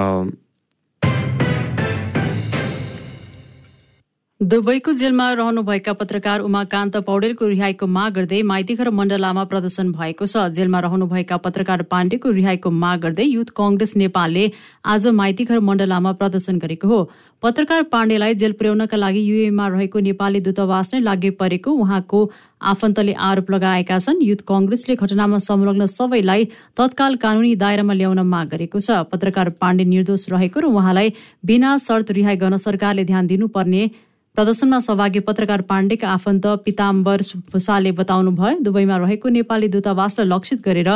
दुबईको 4.42 4.92
जेलमा 4.98 5.26
रहनुभएका 5.34 5.94
पत्रकार 5.94 6.40
उमाकान्त 6.42 6.96
पौडेलको 7.08 7.48
रिहाईको 7.48 7.88
माग 7.88 8.14
गर्दै 8.14 8.42
माइतीघर 8.42 8.90
मण्डलामा 8.90 9.44
प्रदर्शन 9.52 9.92
भएको 9.94 10.26
छ। 10.26 10.46
जेलमा 10.58 10.80
रहनुभएका 10.82 11.38
पत्रकार 11.38 11.82
पाण्डेको 11.92 12.32
रिहाईको 12.34 12.70
माग 12.74 13.00
गर्दै 13.02 13.26
युथ 13.26 13.54
कङ्ग्रेस 13.54 13.94
नेपालले 14.04 14.48
आज 14.94 15.08
माइतीघर 15.20 15.60
मण्डलामा 15.62 16.12
प्रदर्शन 16.18 16.58
गरेको 16.58 16.88
हो। 16.88 17.00
पत्रकार 17.44 17.84
पाण्डेलाई 17.94 18.34
जेल 18.42 18.58
पुर्याउनका 18.58 18.98
लागि 18.98 19.22
युएमा 19.30 19.68
रहेको 19.78 20.00
नेपाली 20.10 20.40
दूतावास 20.42 20.94
नै 20.94 21.06
लागि 21.06 21.30
परेको 21.38 21.78
उहाँको 21.78 22.26
आफन्तले 22.74 23.14
आरोप 23.30 23.52
लगाएका 23.52 24.00
छन्। 24.02 24.26
युथ 24.26 24.46
कङ्ग्रेसले 24.50 24.96
घटनामा 24.98 25.38
संलग्न 25.46 25.86
सबैलाई 26.02 26.52
तत्काल 26.78 27.22
कानुनी 27.22 27.56
दायरामा 27.62 27.94
ल्याउन 27.94 28.26
माग 28.26 28.58
गरेको 28.58 28.80
छ। 28.82 29.06
पत्रकार 29.06 29.58
पाण्डे 29.62 29.86
निर्दोष 29.86 30.30
रहेको 30.34 30.60
र 30.60 30.78
उहाँलाई 30.78 31.18
बिना 31.46 31.78
शर्त 31.78 32.18
रिहाई 32.18 32.36
गर्न 32.42 32.58
सरकारले 32.70 33.06
ध्यान 33.06 33.28
दिनुपर्ने 33.28 33.90
प्रदर्शनमा 34.36 34.80
सहभागी 34.80 35.20
पत्रकार 35.28 35.62
पाण्डेका 35.70 36.08
आफन्त 36.10 36.46
पिताम्बर 36.66 37.22
भूषालले 37.52 37.92
बताउनु 37.92 38.32
भयो 38.32 38.60
दुबईमा 38.64 38.98
रहेको 38.98 39.30
नेपाली 39.30 39.68
दूतावासलाई 39.68 40.28
लक्षित 40.28 40.62
गरेर 40.66 40.90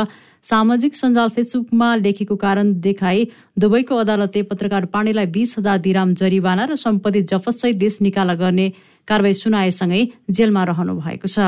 सामाजिक 0.44 0.96
सञ्जाल 0.96 1.28
फेसबुकमा 1.36 1.88
लेखेको 1.96 2.36
कारण 2.44 2.72
देखाई 2.80 3.24
दुबईको 3.60 3.96
अदालतले 4.04 4.42
पत्रकार 4.50 4.84
पाण्डेलाई 4.88 5.26
बिस 5.36 5.54
हजार 5.58 5.78
दिराम 5.84 6.14
जरिवाना 6.16 6.64
र 6.64 6.80
सम्पत्ति 6.80 7.22
जफतसहित 7.32 7.76
देश 7.76 7.98
निकाला 8.08 8.34
गर्ने 8.40 8.66
कारवाही 9.08 9.34
सुनाएसँगै 9.44 10.02
जेलमा 10.32 10.64
रहनु 10.72 10.94
भएको 10.96 11.28
छ। 11.28 11.38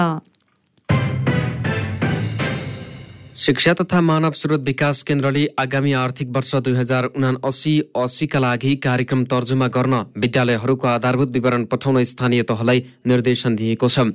शिक्षा 3.39 3.73
तथा 3.73 4.01
मानव 4.01 4.33
स्रोत 4.35 4.61
विकास 4.67 5.03
केन्द्रले 5.07 5.47
आगामी 5.59 5.93
आर्थिक 5.95 6.29
वर्ष 6.37 6.55
दुई 6.59 6.75
हजार 6.75 7.05
उना 7.07 7.29
अस्सी 7.47 7.75
अस्सीका 7.97 8.39
लागि 8.39 8.75
कार्यक्रम 8.83 9.23
तर्जुमा 9.31 9.67
गर्न 9.71 9.95
विद्यालयहरूको 10.19 10.87
आधारभूत 10.89 11.31
विवरण 11.33 11.65
पठाउन 11.71 12.03
स्थानीय 12.05 12.43
तहलाई 12.51 12.83
निर्देशन 13.07 13.57
दिएको 13.57 13.89
छ। 13.89 14.11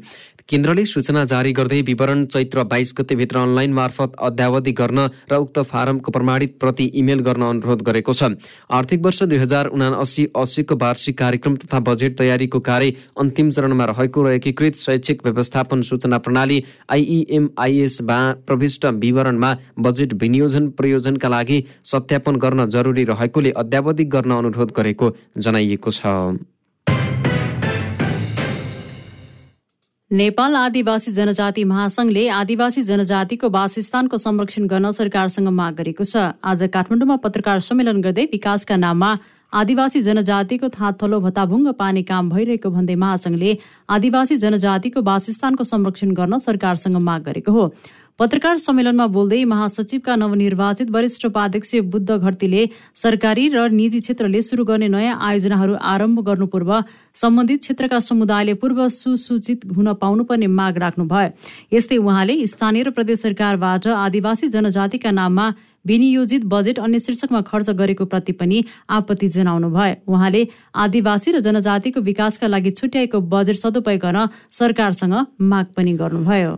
केन्द्रले 0.50 0.86
सूचना 0.86 1.24
जारी 1.26 1.52
गर्दै 1.56 1.82
विवरण 1.88 2.26
चैत्र 2.26 2.64
बाइस 2.68 2.94
गतेभित्र 2.98 3.38
अनलाइन 3.40 3.74
मार्फत 3.74 4.16
अध्यावधि 4.22 4.72
गर्न 4.74 5.08
र 5.32 5.36
उक्त 5.38 5.60
फारमको 5.72 6.12
प्रमाणित 6.12 6.58
प्रति 6.60 6.86
इमेल 6.94 7.20
गर्न 7.24 7.44
अनुरोध 7.46 7.82
गरेको 7.82 8.14
छ। 8.14 8.36
आर्थिक 8.70 9.06
वर्ष 9.06 9.24
दुई 9.24 9.38
हजार 9.38 9.68
उना 9.70 9.88
अस्सी 10.04 10.28
अस्सीको 10.36 10.76
वार्षिक 10.76 11.18
कार्यक्रम 11.18 11.56
तथा 11.64 11.80
बजेट 11.88 12.18
तयारीको 12.20 12.60
कार्य 12.60 12.92
अन्तिम 13.18 13.52
चरणमा 13.52 13.86
रहेको 13.86 14.24
र 14.24 14.34
एकीकृत 14.34 14.84
शैक्षिक 14.84 15.26
व्यवस्थापन 15.26 15.82
सूचना 15.82 16.18
प्रणाली 16.20 16.64
आइइएमआइएस 16.92 17.98
प्रविष्ट 18.04 18.86
विवरणमा 19.14 19.54
बजेट 19.80 20.14
विनियोजन 20.22 20.70
प्रयोजनका 20.80 21.30
लागि 21.30 21.62
सत्यापन 21.92 22.36
गर्न 22.44 22.70
जरुरी 22.70 23.04
रहेकोले 23.06 23.52
अध्यावधिक 23.62 24.10
गर्न 24.10 24.32
अनुरोध 24.38 24.72
गरेको 24.78 25.14
जनाइएको 25.38 25.92
छ। 25.92 26.02
नेपाल 30.12 30.56
आदिवासी 30.56 31.12
जनजाति 31.12 31.64
महासंघले 31.66 32.28
आदिवासी 32.30 32.82
जनजातिको 32.84 33.50
वासस्थानको 33.50 34.18
संरक्षण 34.18 34.66
गर्न 34.70 34.92
सरकारसँग 34.94 35.48
माग 35.50 35.74
गरेको 35.76 36.04
छ। 36.06 36.38
आज 36.46 36.64
काठमाडौँमा 36.74 37.16
पत्रकार 37.24 37.60
सम्मेलन 37.68 38.02
गर्दै 38.02 38.26
विकासका 38.32 38.76
नाममा 38.78 39.10
आदिवासी 39.54 40.02
जनजातिको 40.02 40.68
थाँथलो 40.70 41.20
भत्ताभुङ्ग 41.20 41.68
पानी 41.80 42.02
काम 42.04 42.30
भइरहेको 42.30 42.70
भन्दै 42.70 42.96
महासंघले 43.02 43.52
आदिवासी 43.90 44.38
जनजातिको 44.38 45.02
वासस्थानको 45.02 45.64
संरक्षण 45.64 46.14
गर्न 46.14 46.38
सरकारसँग 46.46 46.98
माग 47.02 47.22
गरेको 47.24 47.52
हो। 47.52 47.66
पत्रकार 48.20 48.58
सम्मेलनमा 48.58 49.06
बोल्दै 49.14 49.44
महासचिवका 49.44 50.16
नवनिर्वाचित 50.16 50.90
वरिष्ठ 50.94 51.26
उपाध्यक्ष 51.26 51.76
बुद्ध 51.94 52.18
घरतीले 52.18 52.66
सरकारी 52.96 53.48
र 53.50 53.68
निजी 53.74 54.00
क्षेत्रले 54.00 54.42
सुरु 54.42 54.64
गर्ने 54.64 54.88
नयाँ 54.88 55.18
आयोजनाहरू 55.20 55.74
आरम्भ 55.94 56.20
गर्नु 56.28 56.46
पूर्व 56.54 56.72
सम्बन्धित 57.22 57.60
क्षेत्रका 57.60 58.00
समुदायले 58.00 58.54
पूर्व 58.62 58.88
सुसूचित 58.90 59.66
हुन 59.76 59.92
पाउनुपर्ने 60.02 60.48
माग 60.60 60.78
राख्नुभयो। 60.78 61.30
यस्तै 61.74 61.98
उहाँले 61.98 62.36
स्थानीय 62.48 62.84
र 62.84 62.90
प्रदेश 62.94 63.20
सरकारबाट 63.22 63.88
आदिवासी 63.98 64.48
जनजातिका 64.48 65.12
नाममा 65.12 65.50
विनियोजित 65.86 66.46
बजेट 66.46 66.80
अन्य 66.80 67.00
शीर्षकमा 67.00 67.42
खर्च 67.50 67.70
गरेको 67.82 68.06
प्रति 68.06 68.32
पनि 68.38 68.64
आपत्ति 68.94 69.28
जनाउनु 69.36 69.70
भयो 69.74 69.96
उहाँले 70.06 70.48
आदिवासी 70.86 71.32
र 71.32 71.40
जनजातिको 71.50 72.00
विकासका 72.14 72.48
लागि 72.48 72.72
छुट्याएको 72.78 73.22
बजेट 73.34 73.56
सदुपयोग 73.58 74.02
गर्न 74.06 74.28
सरकारसँग 74.54 75.16
माग 75.42 75.66
पनि 75.76 75.92
गर्नुभयो। 75.98 76.56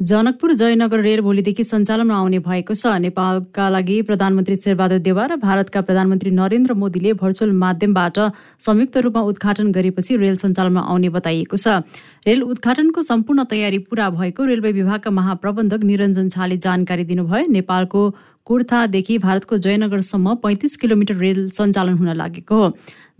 जनकपुर 0.00 0.52
जयनगर 0.52 1.00
रेल 1.00 1.20
भोलिदेखि 1.20 1.64
सञ्चालनमा 1.64 2.16
आउने 2.16 2.38
भएको 2.38 2.74
छ। 2.74 2.86
नेपालका 3.00 3.68
लागि 3.68 3.94
प्रधानमन्त्री 4.04 4.56
शेरबहादुर 4.56 4.98
देवा 5.00 5.24
र 5.24 5.36
भारतका 5.40 5.80
प्रधानमन्त्री 5.80 6.30
नरेन्द्र 6.36 6.74
मोदीले 6.76 7.12
भर्चुअल 7.16 7.52
माध्यमबाट 7.56 8.18
संयुक्त 8.60 8.96
रूपमा 9.00 9.22
उद्घाटन 9.24 9.72
गरेपछि 9.72 10.16
रेल 10.20 10.36
सञ्चालनमा 10.36 10.80
आउने 10.84 11.08
बताइएको 11.16 11.56
छ। 11.56 11.80
रेल 12.28 12.42
उद्घाटनको 12.44 13.02
सम्पूर्ण 13.02 13.44
तयारी 13.48 13.78
पूरा 13.88 14.10
भएको 14.12 14.44
रेलवे 14.44 14.72
विभागका 14.84 15.10
महाप्रबन्धक 15.10 15.80
निरञ्जन 15.88 16.28
झाले 16.28 16.56
जानकारी 16.60 17.04
दिनुभयो। 17.08 17.48
नेपालको 17.48 18.00
कुर्थादेखि 18.46 19.16
भारतको 19.18 19.56
जयनगरसम्म 19.58 20.34
पैँतिस 20.42 20.76
किलोमिटर 20.76 21.16
रेल 21.16 21.48
सञ्चालन 21.50 21.94
हुन 21.98 22.12
लागेको 22.16 22.54
हो। 22.54 22.68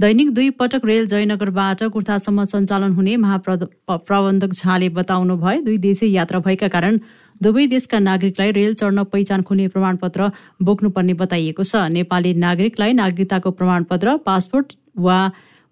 दैनिक 0.00 0.30
दुई 0.34 0.50
पटक 0.60 0.84
रेल 0.84 1.06
जयनगरबाट 1.06 1.82
कुर्थासम्म 1.92 2.44
सञ्चालन 2.44 2.92
हुने 2.94 3.16
महाप्रबन्धक 3.16 4.52
झाले 4.52 4.88
बताउनु 4.98 5.36
भयो 5.36 5.62
दुई 5.64 5.78
देशीय 5.78 6.14
यात्रा 6.14 6.38
भएका 6.46 6.68
कारण 6.68 6.98
दुवै 7.40 7.66
देशका 7.66 7.98
नागरिकलाई 8.00 8.50
रेल 8.52 8.74
चढ्न 8.74 9.04
पहिचान 9.12 9.42
खुल्ने 9.42 9.68
प्रमाणपत्र 9.68 10.30
बोक्नुपर्ने 10.62 11.14
बताइएको 11.14 11.62
छ। 11.62 11.90
नेपाली 11.90 12.34
नागरिकलाई 12.46 12.92
नागरिकताको 13.02 13.50
प्रमाणपत्र 13.50 14.16
पासपोर्ट 14.26 14.72
वा 14.98 15.18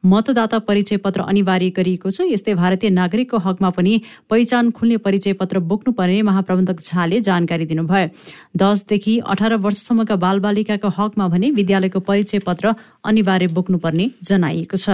मतदाता 0.07 0.59
परिचय 0.61 0.97
पत्र 0.97 1.21
अनिवार्य 1.23 1.71
गरिएको 1.71 2.11
छ। 2.11 2.29
यस्तै 2.29 2.55
भारतीय 2.55 2.91
नागरिकको 2.91 3.39
हकमा 3.39 3.71
पनि 3.71 4.01
पहिचान 4.31 4.71
खुल्ने 4.71 4.97
परिचय 5.01 5.33
पत्र 5.33 5.59
बोक्नुपर्ने 5.65 6.21
महाप्रबन्धक 6.23 6.81
झाले 6.81 7.21
जानकारी 7.21 7.67
दिनुभयो। 7.67 8.09
दसदेखि 8.57 9.19
अठार 9.27 9.57
वर्षसम्मका 9.59 10.17
बालबालिकाको 10.17 10.89
हकमा 10.99 11.29
भने 11.29 11.51
विद्यालयको 11.51 12.01
परिचय 12.01 12.39
पत्र 12.47 12.75
अनिवार्य 13.05 13.47
बोक्नुपर्ने 13.49 14.11
जनाइएको 14.23 14.77
छ। 14.77 14.89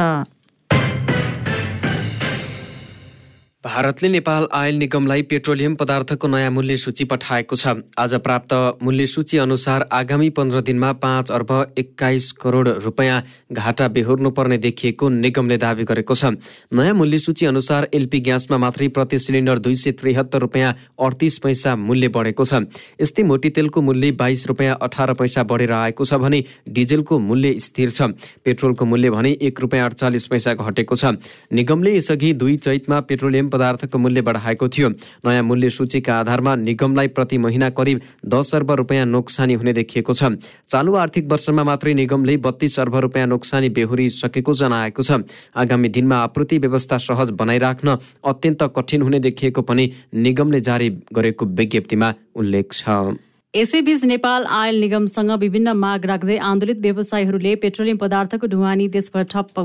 भारतले 3.65 4.09
नेपाल 4.09 4.47
आयल 4.55 4.75
निगमलाई 4.75 5.23
पेट्रोलियम 5.23 5.75
पदार्थको 5.77 6.29
नयाँ 6.29 6.51
मूल्य 6.51 6.77
सूची 6.79 7.05
पठाएको 7.05 7.57
छ। 7.57 7.73
आज 7.99 8.15
प्राप्त 8.25 8.53
मूल्य 8.83 9.07
सूची 9.07 9.39
अनुसार 9.39 9.85
आगामी 9.93 10.29
पन्ध्र 10.31 10.61
दिनमा 10.65 10.93
पाँच 10.97 11.31
अर्ब 11.31 11.53
एक्काइस 11.79 12.31
करोड 12.41 12.69
रुपियाँ 12.81 13.21
घाटा 13.53 13.89
बेहोर्नु 13.91 14.31
पर्ने 14.31 14.59
देखिएको 14.59 15.09
निगमले 15.11 15.57
दावी 15.59 15.85
गरेको 15.85 16.15
छ। 16.15 16.25
नयाँ 16.73 16.95
मूल्य 16.95 17.19
सूची 17.19 17.47
अनुसार 17.47 17.89
एलपी 17.93 18.21
ग्यासमा 18.21 18.59
मात्रै 18.59 18.89
प्रति 18.89 19.19
सिलिन्डर 19.19 19.59
दुई 19.59 19.77
सय 19.77 19.93
त्रिहत्तर 19.93 20.41
रुपियाँ 20.41 20.73
अडतिस 20.99 21.39
पैसा 21.39 21.77
मूल्य 21.77 22.09
बढेको 22.09 22.45
छ। 22.45 22.65
यस्तै 22.97 23.23
मोटी 23.23 23.51
तेलको 23.51 23.81
मूल्य 23.83 24.11
बाइस 24.17 24.47
रुपियाँ 24.47 24.79
अठार 24.81 25.13
पैसा 25.21 25.43
बढेर 25.45 25.73
आएको 25.75 26.05
छ 26.05 26.15
भने 26.17 26.43
डिजेलको 26.71 27.19
मूल्य 27.21 27.59
स्थिर 27.61 27.91
छ। 27.91 28.09
पेट्रोलको 28.41 28.85
मूल्य 28.87 29.11
भने 29.11 29.37
एक 29.43 29.61
रुपियाँ 29.61 29.85
अडचालिस 29.85 30.27
पैसा 30.27 30.55
घटेको 30.57 30.97
छ। 30.97 31.15
निगमले 31.53 31.97
यसअघि 31.97 32.33
दुई 32.33 32.57
चैतमा 32.59 33.01
पेट्रोलियम 33.05 33.49
पदार्थको 33.51 33.99
मूल्य 33.99 34.23
बढाएको 34.23 34.69
थियो। 34.69 34.89
नयाँ 35.27 35.43
मूल्य 35.43 35.71
सूचीका 35.71 36.19
आधारमा 36.21 36.55
निगमलाई 36.57 37.09
प्रति 37.11 37.39
महिना 37.39 37.71
करिब 37.73 38.01
दस 38.27 38.55
अर्ब 38.55 38.71
रुपियाँ 38.81 39.07
नोक्सानी 39.07 39.55
हुने 39.55 39.73
देखिएको 39.73 40.13
छ। 40.13 40.33
चालु 40.69 40.95
आर्थिक 40.97 41.31
वर्षमा 41.31 41.65
मात्रै 41.65 41.95
निगमले 41.95 42.37
बत्तीस 42.41 42.79
अर्ब 42.81 42.97
रुपियाँ 43.07 43.27
नोक्सानी 43.27 43.69
बेहोरिसकेको 43.71 44.55
जनाएको 44.57 45.03
छ। 45.03 45.23
आगामी 45.57 45.89
दिनमा 45.91 46.17
आपूर्ति 46.21 46.59
व्यवस्था 46.61 46.99
सहज 47.01 47.31
बनाइराख्न 47.37 47.97
अत्यन्त 48.25 48.63
कठिन 48.77 49.03
हुने 49.03 49.19
देखिएको 49.21 49.63
पनि 49.63 49.91
निगमले 50.17 50.61
जारी 50.63 50.89
गरेको 51.13 51.47
विज्ञप्तिमा 51.59 52.15
उल्लेख 52.37 52.73
छ। 52.73 53.19
यसैबीच 53.55 54.05
नेपाल 54.05 54.45
आयल 54.47 54.81
निगमसँग 54.81 55.31
विभिन्न 55.41 55.73
माग 55.77 56.05
राख्दै 56.07 56.37
आन्दोलित 56.49 56.79
व्यवसायीहरूले 56.81 57.55
पेट्रोलियम 57.57 57.97
पदार्थको 57.99 58.47
ढुवानी 58.47 58.87
देशभर 58.89 59.23
ठप्प 59.27 59.59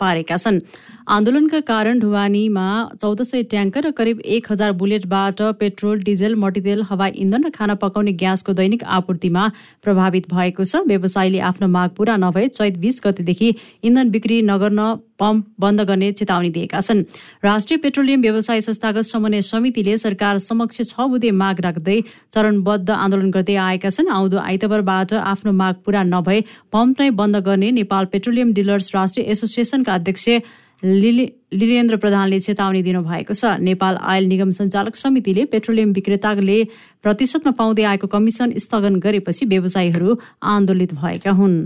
पारेका 0.00 0.36
छन्। 0.36 0.60
आन्दोलनका 1.08 1.60
कारण 1.62 1.98
ढुवानीमा 2.00 2.66
चौध 3.00 3.22
सय 3.22 3.42
ट्याङ्कर 3.50 3.86
र 3.86 3.90
करिब 3.92 4.20
एक 4.36 4.50
हजार 4.50 4.72
बुलेटबाट 4.74 5.42
पेट्रोल 5.60 6.02
डिजेल 6.02 6.34
मटितेल 6.36 6.82
हवाई 6.90 7.10
इन्धन 7.16 7.44
र 7.44 7.50
खाना 7.50 7.74
पकाउने 7.78 8.12
ग्यासको 8.12 8.52
दैनिक 8.52 8.84
आपूर्तिमा 8.84 9.48
प्रभावित 9.82 10.28
भएको 10.28 10.64
छ। 10.64 10.82
व्यवसायीले 10.86 11.40
आफ्नो 11.48 11.68
माग 11.68 11.90
पूरा 11.96 12.16
नभए 12.18 12.46
चैत 12.50 12.76
बिस 12.78 13.00
गतेदेखि 13.04 13.54
इन्धन 13.84 14.10
बिक्री 14.10 14.42
नगर्न 14.42 14.80
पम्प 15.16 15.44
बन्द 15.60 15.80
गर्ने 15.88 16.10
चेतावनी 16.12 16.50
दिएका 16.50 16.80
छन्। 16.80 17.00
राष्ट्रिय 17.44 17.78
पेट्रोलियम 17.80 18.20
व्यवसाय 18.22 18.60
संस्थागत 18.60 19.04
समन्वय 19.06 19.42
समितिले 19.42 19.96
सरकार 19.98 20.38
समक्ष 20.38 20.80
छ 20.82 21.06
बुधे 21.08 21.30
माग 21.32 21.60
राख्दै 21.62 22.00
चरणबद्ध 22.34 22.90
आन्दोलन 22.90 23.30
गर्दै 23.30 23.56
आएका 23.56 23.90
छन्। 23.90 24.10
आउँदो 24.10 24.38
आइतबारबाट 24.38 25.14
आफ्नो 25.14 25.52
माग 25.54 25.74
पूरा 25.84 26.02
नभए 26.04 26.40
पम्प 26.72 27.00
नै 27.00 27.08
बन्द 27.16 27.36
गर्ने 27.48 27.70
नेपाल 27.78 28.04
पेट्रोलियम 28.12 28.52
डिलर्स 28.52 28.94
राष्ट्रिय 28.94 29.24
एसोसिएसनका 29.86 29.94
अध्यक्ष 29.94 30.28
लिलेन्द्र 31.52 31.96
प्रधानले 31.96 32.40
चेतावनी 32.40 32.82
दिनुभएको 32.82 33.34
छ। 33.34 33.44
नेपाल 33.60 33.96
आयल 33.96 34.24
निगम 34.26 34.50
सञ्चालक 34.50 34.96
समितिले 34.96 35.44
पेट्रोलियम 35.46 35.92
विक्रेताले 35.92 36.58
प्रतिशतमा 37.02 37.52
पाउँदै 37.52 37.82
आएको 37.82 38.06
कमिसन 38.06 38.52
स्थगन 38.58 39.00
गरेपछि 39.00 39.46
व्यवसायीहरू 39.46 40.18
आन्दोलित 40.42 40.94
भएका 40.94 41.30
हुन्। 41.30 41.56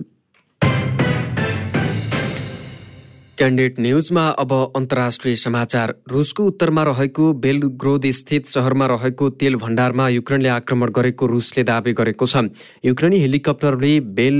क्यान्डेट 3.41 3.81
न्युजमा 3.81 4.27
अब 4.37 4.53
अन्तर्राष्ट्रिय 4.77 5.37
समाचार। 5.37 5.95
रुसको 6.07 6.45
उत्तरमा 6.45 6.83
रहेको 6.85 7.33
बेलग्रोद 7.41 8.07
स्थित 8.07 8.47
सहरमा 8.47 8.87
रहेको 8.87 9.29
तेल 9.33 9.57
भण्डारमा 9.57 10.09
युक्रेनले 10.09 10.49
आक्रमण 10.49 10.91
गरेको 10.93 11.27
रुसले 11.27 11.65
दावी 11.65 11.93
गरेको 11.97 12.27
छ। 12.27 12.37
युक्रेनी 12.85 13.19
हेलिकप्टरले 13.19 14.01
बेल 14.13 14.39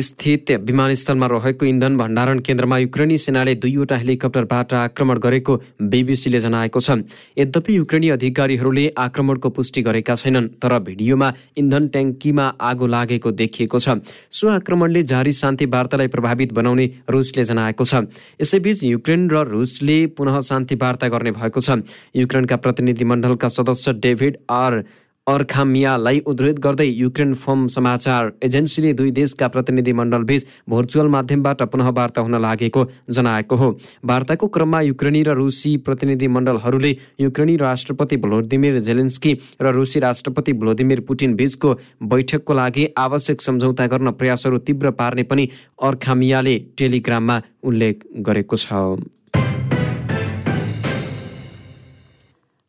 स्थित 0.00 0.50
विमानस्थलमा 0.64 1.26
रहेको 1.26 1.66
इन्धन 1.66 1.96
भण्डारण 1.96 2.38
केन्द्रमा 2.40 2.78
युक्रेनी 2.78 3.18
सेनाले 3.18 3.54
दुईवटा 3.54 3.96
हेलिकप्टरबाट 3.96 4.72
आक्रमण 4.74 5.18
गरेको 5.18 5.56
बिबिसीले 5.82 6.40
जनाएको 6.40 6.80
छ। 6.80 6.90
यद्यपि 7.38 7.76
युक्रेनी 7.76 8.08
अधिकारीहरूले 8.10 8.88
आक्रमणको 8.98 9.48
पुष्टि 9.50 9.82
गरेका 9.82 10.14
छैनन् 10.14 10.48
तर 10.56 10.78
भिडियोमा 10.80 11.32
इन्धन 11.56 11.88
ट्याङ्कीमा 11.88 12.46
आगो 12.60 12.86
लागेको 12.86 13.30
देखिएको 13.32 13.78
छ। 13.78 14.00
सो 14.30 14.48
आक्रमणले 14.48 15.02
जारी 15.02 15.32
शान्ति 15.32 15.66
वार्तालाई 15.66 16.08
प्रभावित 16.08 16.52
बनाउने 16.52 16.86
रुसले 17.10 17.44
जनाएको 17.44 17.84
छ। 17.84 18.08
यसैबीच 18.40 18.84
युक्रेन 18.84 19.28
र 19.30 19.44
रुसले 19.44 20.06
पुनः 20.16 20.40
शान्ति 20.40 20.74
वार्ता 20.74 21.08
गर्ने 21.08 21.30
भएको 21.36 21.60
छ। 21.60 21.84
युक्रेनका 22.16 22.56
प्रतिनिधिमण्डलका 22.56 23.48
सदस्य 23.50 23.92
डेभिड 23.92 24.36
आर 24.50 24.82
अर्खामियालाई 25.26 26.18
उद्धृत 26.26 26.58
गर्दै 26.58 26.86
युक्रेन 26.86 27.34
फोम 27.34 27.66
समाचार 27.68 28.30
एजेन्सीले 28.42 28.92
दुई 28.92 29.10
देशका 29.10 29.48
प्रतिनिधि 29.48 29.92
मण्डलबीच 29.92 30.46
भर्चुअल 30.70 31.08
माध्यमबाट 31.08 31.62
पुनः 31.72 31.88
वार्ता 31.90 32.20
हुन 32.20 32.40
लागेको 32.42 32.84
जनाएको 33.10 33.56
हो। 33.56 33.68
वार्ताको 34.04 34.46
क्रममा 34.48 34.80
युक्रेनी 34.80 35.22
र 35.22 35.34
रुसी 35.34 35.76
प्रतिनिधि 35.86 36.28
मण्डलहरूले 36.28 36.96
युक्रेनी 37.20 37.56
राष्ट्रपति 37.56 38.16
भ्लोदिमिर 38.16 38.78
जेलेन्स्की 38.80 39.36
र 39.62 39.72
रुसी 39.74 40.00
राष्ट्रपति 40.00 40.52
भ्लोदिमिर 40.54 41.00
पुटिन 41.08 41.34
बीचको 41.36 41.74
बैठकको 42.10 42.54
लागि 42.54 42.88
आवश्यक 42.98 43.42
सम्झौता 43.42 43.86
गर्न 43.86 44.10
प्रयासहरू 44.12 44.58
तीव्र 44.60 44.90
पार्ने 44.98 45.22
पनि 45.22 45.48
अर्खामियाले 45.82 46.58
टेलिग्राममा 46.78 47.40
उल्लेख 47.62 48.04
गरेको 48.26 48.56
छ। 48.56 48.84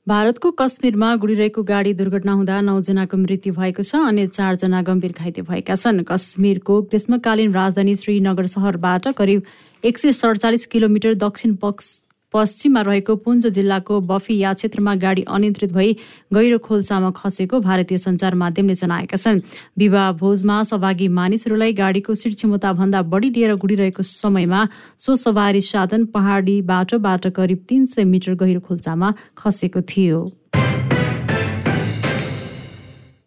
भारतको 0.08 0.50
कश्मीरमा 0.52 1.16
गुडिरहेको 1.16 1.64
गाडी 1.64 1.94
दुर्घटना 1.94 2.34
हुँदा 2.34 2.60
नौजनाको 2.62 3.18
मृत्यु 3.18 3.54
भएको 3.54 3.84
छ 3.84 3.96
अनि 4.02 4.26
चारजना 4.28 4.82
गम्भीर 4.82 5.12
घाइते 5.14 5.42
भएका 5.46 5.76
छन्। 5.76 6.02
कश्मीरको 6.04 6.82
ग्रीष्मकालीन 6.90 7.54
राजधानी 7.54 7.96
श्रीनगर 7.96 8.46
सहरबाट 8.50 9.08
करिब 9.14 9.44
एक 9.84 9.98
सय 9.98 10.12
सडचालिस 10.12 10.66
किलोमिटर 10.66 11.14
दक्षिण 11.22 11.54
पक्ष 11.56 11.86
पश्चिममा 12.34 12.82
रहेको 12.82 13.16
पुञ्ज 13.24 13.48
जिल्लाको 13.50 14.00
बफिया 14.10 14.54
क्षेत्रमा 14.54 14.96
गाडी 14.96 15.24
अनियन्त्रित 15.30 15.72
भई 15.74 15.96
गहिरो 16.34 16.58
खोल्सामा 16.60 17.12
खसेको 17.12 17.60
भारतीय 17.60 17.98
सञ्चार 17.98 18.36
माध्यमले 18.36 18.76
जनाएका 18.76 19.18
छन्। 19.18 19.42
विवाह 19.78 20.12
भोजमा 20.18 20.62
सहभागी 20.64 21.08
मानिसहरूलाई 21.12 21.74
गाडीको 21.76 22.16
सिट 22.16 22.36
क्षमताभन्दा 22.36 23.02
बढी 23.12 23.30
लिएर 23.30 23.56
गुडिरहेको 23.56 24.04
समयमा 24.06 24.68
सो 24.98 25.16
सवारी 25.16 25.62
साधन 25.62 26.06
पहाडी 26.14 26.62
बाटोबाट 26.64 27.28
करिब 27.36 27.66
तीन 27.70 27.86
सय 27.86 28.04
मिटर 28.06 28.36
गहिरो 28.36 28.60
खोल्सामा 28.62 29.14
खसेको 29.38 29.82
थियो। 29.90 30.22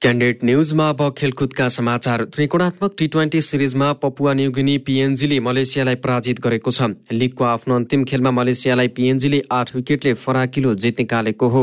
क्यान्डेट 0.04 0.42
न्युजमा 0.44 0.88
अब 0.88 1.00
खेलकुदका 1.16 1.68
समाचार। 1.68 2.24
त्रिकोणात्मक 2.24 2.94
टी 2.98 3.06
ट्वेन्टी 3.06 3.40
सिरिजमा 3.40 3.92
पपुवा 4.02 4.32
न्युगिनी 4.34 4.76
पिएनजीले 4.78 5.38
मलेसियालाई 5.40 5.94
पराजित 6.04 6.40
गरेको 6.44 6.70
छ। 6.70 6.92
लिगको 7.12 7.44
आफ्नो 7.44 7.74
अन्तिम 7.74 8.04
खेलमा 8.04 8.30
मलेसियालाई 8.30 8.88
पिएनजीले 8.92 9.40
आठ 9.50 9.74
विकेटले 9.76 10.12
फराकिलो 10.14 10.74
जित 10.76 11.00
निकालेको 11.00 11.48
हो। 11.48 11.62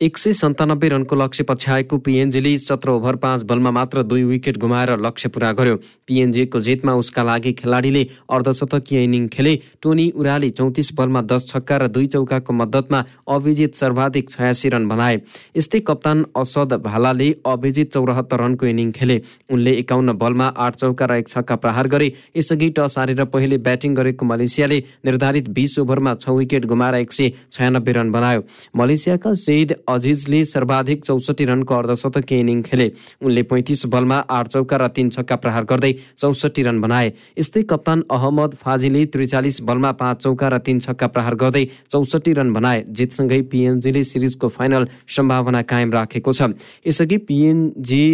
एक 0.00 0.18
सय 0.18 0.32
सन्तानब्बे 0.32 0.88
रनको 0.88 1.16
लक्ष्य 1.16 1.44
पछ्याएको 1.44 1.98
पिएनजीले 1.98 2.56
सत्र 2.58 2.90
ओभर 2.90 3.16
पाँच 3.16 3.42
बलमा 3.42 3.70
मात्र 3.70 4.02
दुई 4.02 4.22
विकेट 4.24 4.56
गुमाएर 4.60 4.90
लक्ष्य 5.00 5.28
पुरा 5.28 5.52
गर्यो। 5.52 5.76
पिएनजीको 6.06 6.60
जितमा 6.60 6.92
उसका 6.94 7.22
लागि 7.22 7.52
खेलाडीले 7.52 8.02
अर्धशतकीय 8.30 9.02
इनिङ 9.04 9.28
खेले। 9.28 9.54
टोनी 9.82 10.08
उराले 10.10 10.50
चौतिस 10.50 10.92
बलमा 10.94 11.22
दस 11.22 11.46
छक्का 11.48 11.76
र 11.76 11.86
दुई 11.88 12.06
चौकाको 12.06 12.52
मद्दतमा 12.52 13.04
अभिजित 13.28 13.76
सर्वाधिक 13.76 14.30
छयासी 14.30 14.68
रन 14.68 14.88
बनाए। 14.88 15.20
यस्तै 15.56 15.80
कप्तान 15.80 16.24
असद 16.36 16.72
भालाले 16.84 17.30
अभिजित 17.46 17.92
चौरात्तर 17.94 18.40
रनको 18.40 18.66
इनिङ 18.66 18.92
खेले। 18.92 19.20
उनले 19.50 19.72
एकाउन्न 19.78 20.12
बलमा 20.14 20.46
आठ 20.58 20.76
चौका 20.76 21.06
र 21.06 21.16
एक 21.16 21.28
छक्का 21.28 21.56
प्रहार 21.56 21.88
गरे। 21.88 22.12
यसअघि 22.36 22.70
टस 22.76 22.98
हारेर 22.98 23.24
पहिले 23.32 23.58
ब्याटिङ 23.64 23.94
गरेको 23.94 24.26
मलेसियाले 24.26 24.82
निर्धारित 25.06 25.48
बिस 25.56 25.78
ओभरमा 25.78 26.14
छ 26.16 26.36
विकेट 26.36 26.66
गुमाएर 26.66 26.94
एक 27.00 27.12
सय 27.12 27.32
छयानब्बे 27.52 27.92
रन 27.92 28.12
बनायो। 28.12 28.44
मलेसियाका 28.76 29.34
सेद 29.40 29.76
अजिजले 29.88 30.44
सर्वाधिक 30.44 31.04
चौसठी 31.04 31.44
रनको 31.44 31.74
अर्धशतकीय 31.74 32.40
इनिङ 32.40 32.62
खेले। 32.62 32.90
उनले 33.22 33.42
पैँतिस 33.42 33.86
बलमा 33.86 34.18
आठ 34.30 34.48
चौका 34.48 34.76
र 34.76 34.88
तीन 34.88 35.10
छक्का 35.10 35.36
प्रहार 35.36 35.64
गर्दै 35.64 35.92
चौसठी 36.18 36.62
रन 36.62 36.80
बनाए। 36.80 37.12
यस्तै 37.38 37.62
कप्तान 37.64 38.04
अहमद 38.10 38.54
फाजिले 38.54 39.04
त्रिचालिस 39.06 39.60
बलमा 39.62 39.92
पाँच 39.92 40.22
चौका 40.22 40.48
र 40.48 40.58
तीन 40.58 40.80
छक्का 40.80 41.06
प्रहार 41.06 41.34
गर्दै 41.34 41.64
चौसठी 41.90 42.32
रन 42.32 42.52
बनाए। 42.52 42.84
जितसँगै 42.88 43.40
पिएनजीले 43.52 44.02
सिरिजको 44.04 44.48
फाइनल 44.48 44.88
सम्भावना 45.08 45.62
कायम 45.62 45.92
राखेको 45.92 46.32
छ। 46.32 46.42
यसअघि 46.86 47.18
पिएनजी 47.28 48.04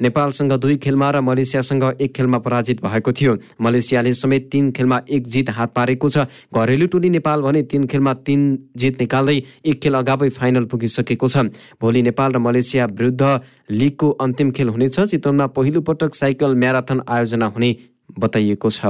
नेपालसँग 0.00 0.52
दुई 0.52 0.76
खेलमा 0.76 1.10
र 1.10 1.20
मलेसियासँग 1.20 1.84
एक 2.00 2.12
खेलमा 2.12 2.38
पराजित 2.38 2.82
भएको 2.84 3.12
थियो। 3.12 3.36
मलेसियाले 3.60 4.12
समेत 4.14 4.48
तीन 4.52 4.70
खेलमा 4.72 5.00
एक 5.08 5.26
जित 5.26 5.50
हात 5.50 5.72
पारेको 5.72 6.08
छ। 6.08 6.26
घरेलु 6.52 6.86
टोली 6.86 7.10
नेपाल 7.10 7.40
भने 7.42 7.62
तीन 7.62 7.86
खेलमा 7.86 8.14
तीन 8.26 8.42
जित 8.76 9.00
निकाल्दै 9.00 9.36
एक 9.64 9.80
खेल 9.80 9.94
अगावै 9.94 10.28
फाइनल 10.28 10.64
पुगिसकेको 10.66 11.28
छ। 11.28 11.48
भोलि 11.80 12.02
नेपाल 12.02 12.32
र 12.32 12.38
मलेसिया 12.38 12.86
विरुद्ध 12.86 13.40
लिगको 13.70 14.10
अन्तिम 14.20 14.50
खेल 14.50 14.68
हुनेछ। 14.68 15.00
चितवनमा 15.00 15.46
पहिलो 15.56 15.80
पटक 15.80 16.14
साइकल 16.14 16.54
म्याराथन 16.54 17.00
आयोजना 17.08 17.46
हुने 17.46 17.70
बताइएको 18.18 18.70
छ। 18.70 18.80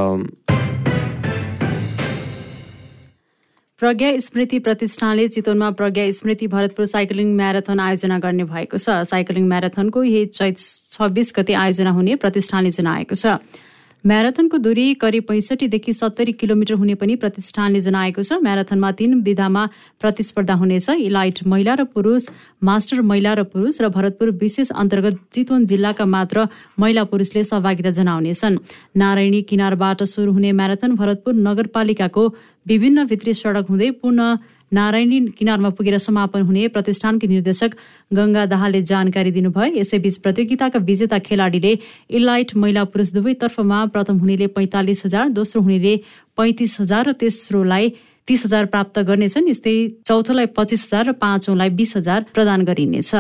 प्रज्ञा 3.78 4.10
स्मृति 4.18 4.58
प्रतिष्ठानले 4.58 5.26
चितवनमा 5.28 5.70
प्रज्ञा 5.70 6.10
स्मृति 6.10 6.46
भरतपुर 6.48 6.86
साइक्लिङ 6.86 7.34
म्याराथन 7.36 7.80
आयोजना 7.80 8.18
गर्ने 8.18 8.44
भएको 8.48 8.78
छ। 8.78 9.04
साइक्लिङ 9.04 9.48
म्याराथनको 9.48 10.04
यही 10.04 10.26
चैत 10.32 10.58
छब्बिस 10.92 11.32
गति 11.36 11.52
आयोजना 11.52 11.90
हुने 11.92 12.14
प्रतिष्ठानले 12.16 12.70
जनाएको 12.72 13.14
छ। 13.14 13.36
म्याराथनको 14.06 14.58
दूरी 14.58 14.82
करिब 14.94 15.24
पैँसठीदेखि 15.28 15.92
सत्तरी 15.92 16.32
किलोमिटर 16.32 16.74
हुने 16.74 16.94
पनि 16.94 17.14
प्रतिष्ठानले 17.18 17.80
जनाएको 17.80 18.22
छ। 18.22 18.38
म्याराथनमा 18.38 18.90
तीन 18.94 19.14
विधामा 19.20 19.64
प्रतिस्पर्धा 20.00 20.54
हुनेछ। 20.54 20.88
इलाइट 20.90 21.42
महिला 21.44 21.74
र 21.74 21.84
पुरुष 21.90 22.28
मास्टर 22.62 23.00
महिला 23.02 23.32
र 23.34 23.42
पुरुष 23.50 23.80
र 23.82 23.88
भरतपुर 23.90 24.30
विशेष 24.38 24.70
अन्तर्गत 24.72 25.18
चितवन 25.34 25.66
जिल्लाका 25.66 26.06
मात्र 26.06 26.46
महिला 26.78 27.04
पुरुषले 27.04 27.42
सहभागिता 27.44 27.90
जनाउनेछन्। 27.98 28.58
नारायणी 28.94 29.42
किनारबाट 29.42 30.02
सुरु 30.06 30.32
हुने 30.32 30.52
म्याराथन 30.54 30.94
भरतपुर 30.94 31.34
नगरपालिकाको 31.42 32.28
विभिन्न 32.66 33.06
भित्री 33.10 33.34
सडक 33.34 33.66
हुँदै 33.70 33.90
पूर्ण 33.98 34.20
नारायणी 34.72 35.18
किनारमा 35.38 35.68
पुगेर 35.78 35.96
समापन 35.98 36.42
हुने 36.42 36.66
प्रतिष्ठानकी 36.68 37.26
निर्देशक 37.26 37.76
गङ्गा 38.16 38.44
दाहालले 38.46 38.82
जानकारी 38.82 39.30
दिनुभयो 39.30 39.78
यसैबीच 39.78 40.16
प्रतियोगिताका 40.24 40.78
विजेता 40.88 41.18
खेलाडीले 41.26 41.72
इलाइट 42.10 42.56
महिला 42.56 42.84
पुरुष 42.90 43.12
दुवैतर्फमा 43.12 43.84
प्रथम 43.94 44.18
हुनेले 44.18 44.46
पैँतालिस 44.58 45.04
हजार 45.06 45.28
दोस्रो 45.38 45.62
हुनेले 45.62 45.96
पैँतिस 46.36 46.80
हजार 46.80 47.08
र 47.08 47.12
तेस्रोलाई 47.22 47.92
तीस 48.26 48.44
हजार 48.44 48.64
प्राप्त 48.66 48.98
गर्नेछन्। 49.06 49.48
यस्तै 49.48 49.74
चौथोलाई 50.06 50.46
पच्चिस 50.56 50.84
हजार 50.84 51.04
र 51.06 51.12
पाँचौँलाई 51.22 51.70
बिस 51.70 51.96
हजार 51.96 52.24
प्रदान 52.34 52.64
गरिनेछ। 52.66 53.14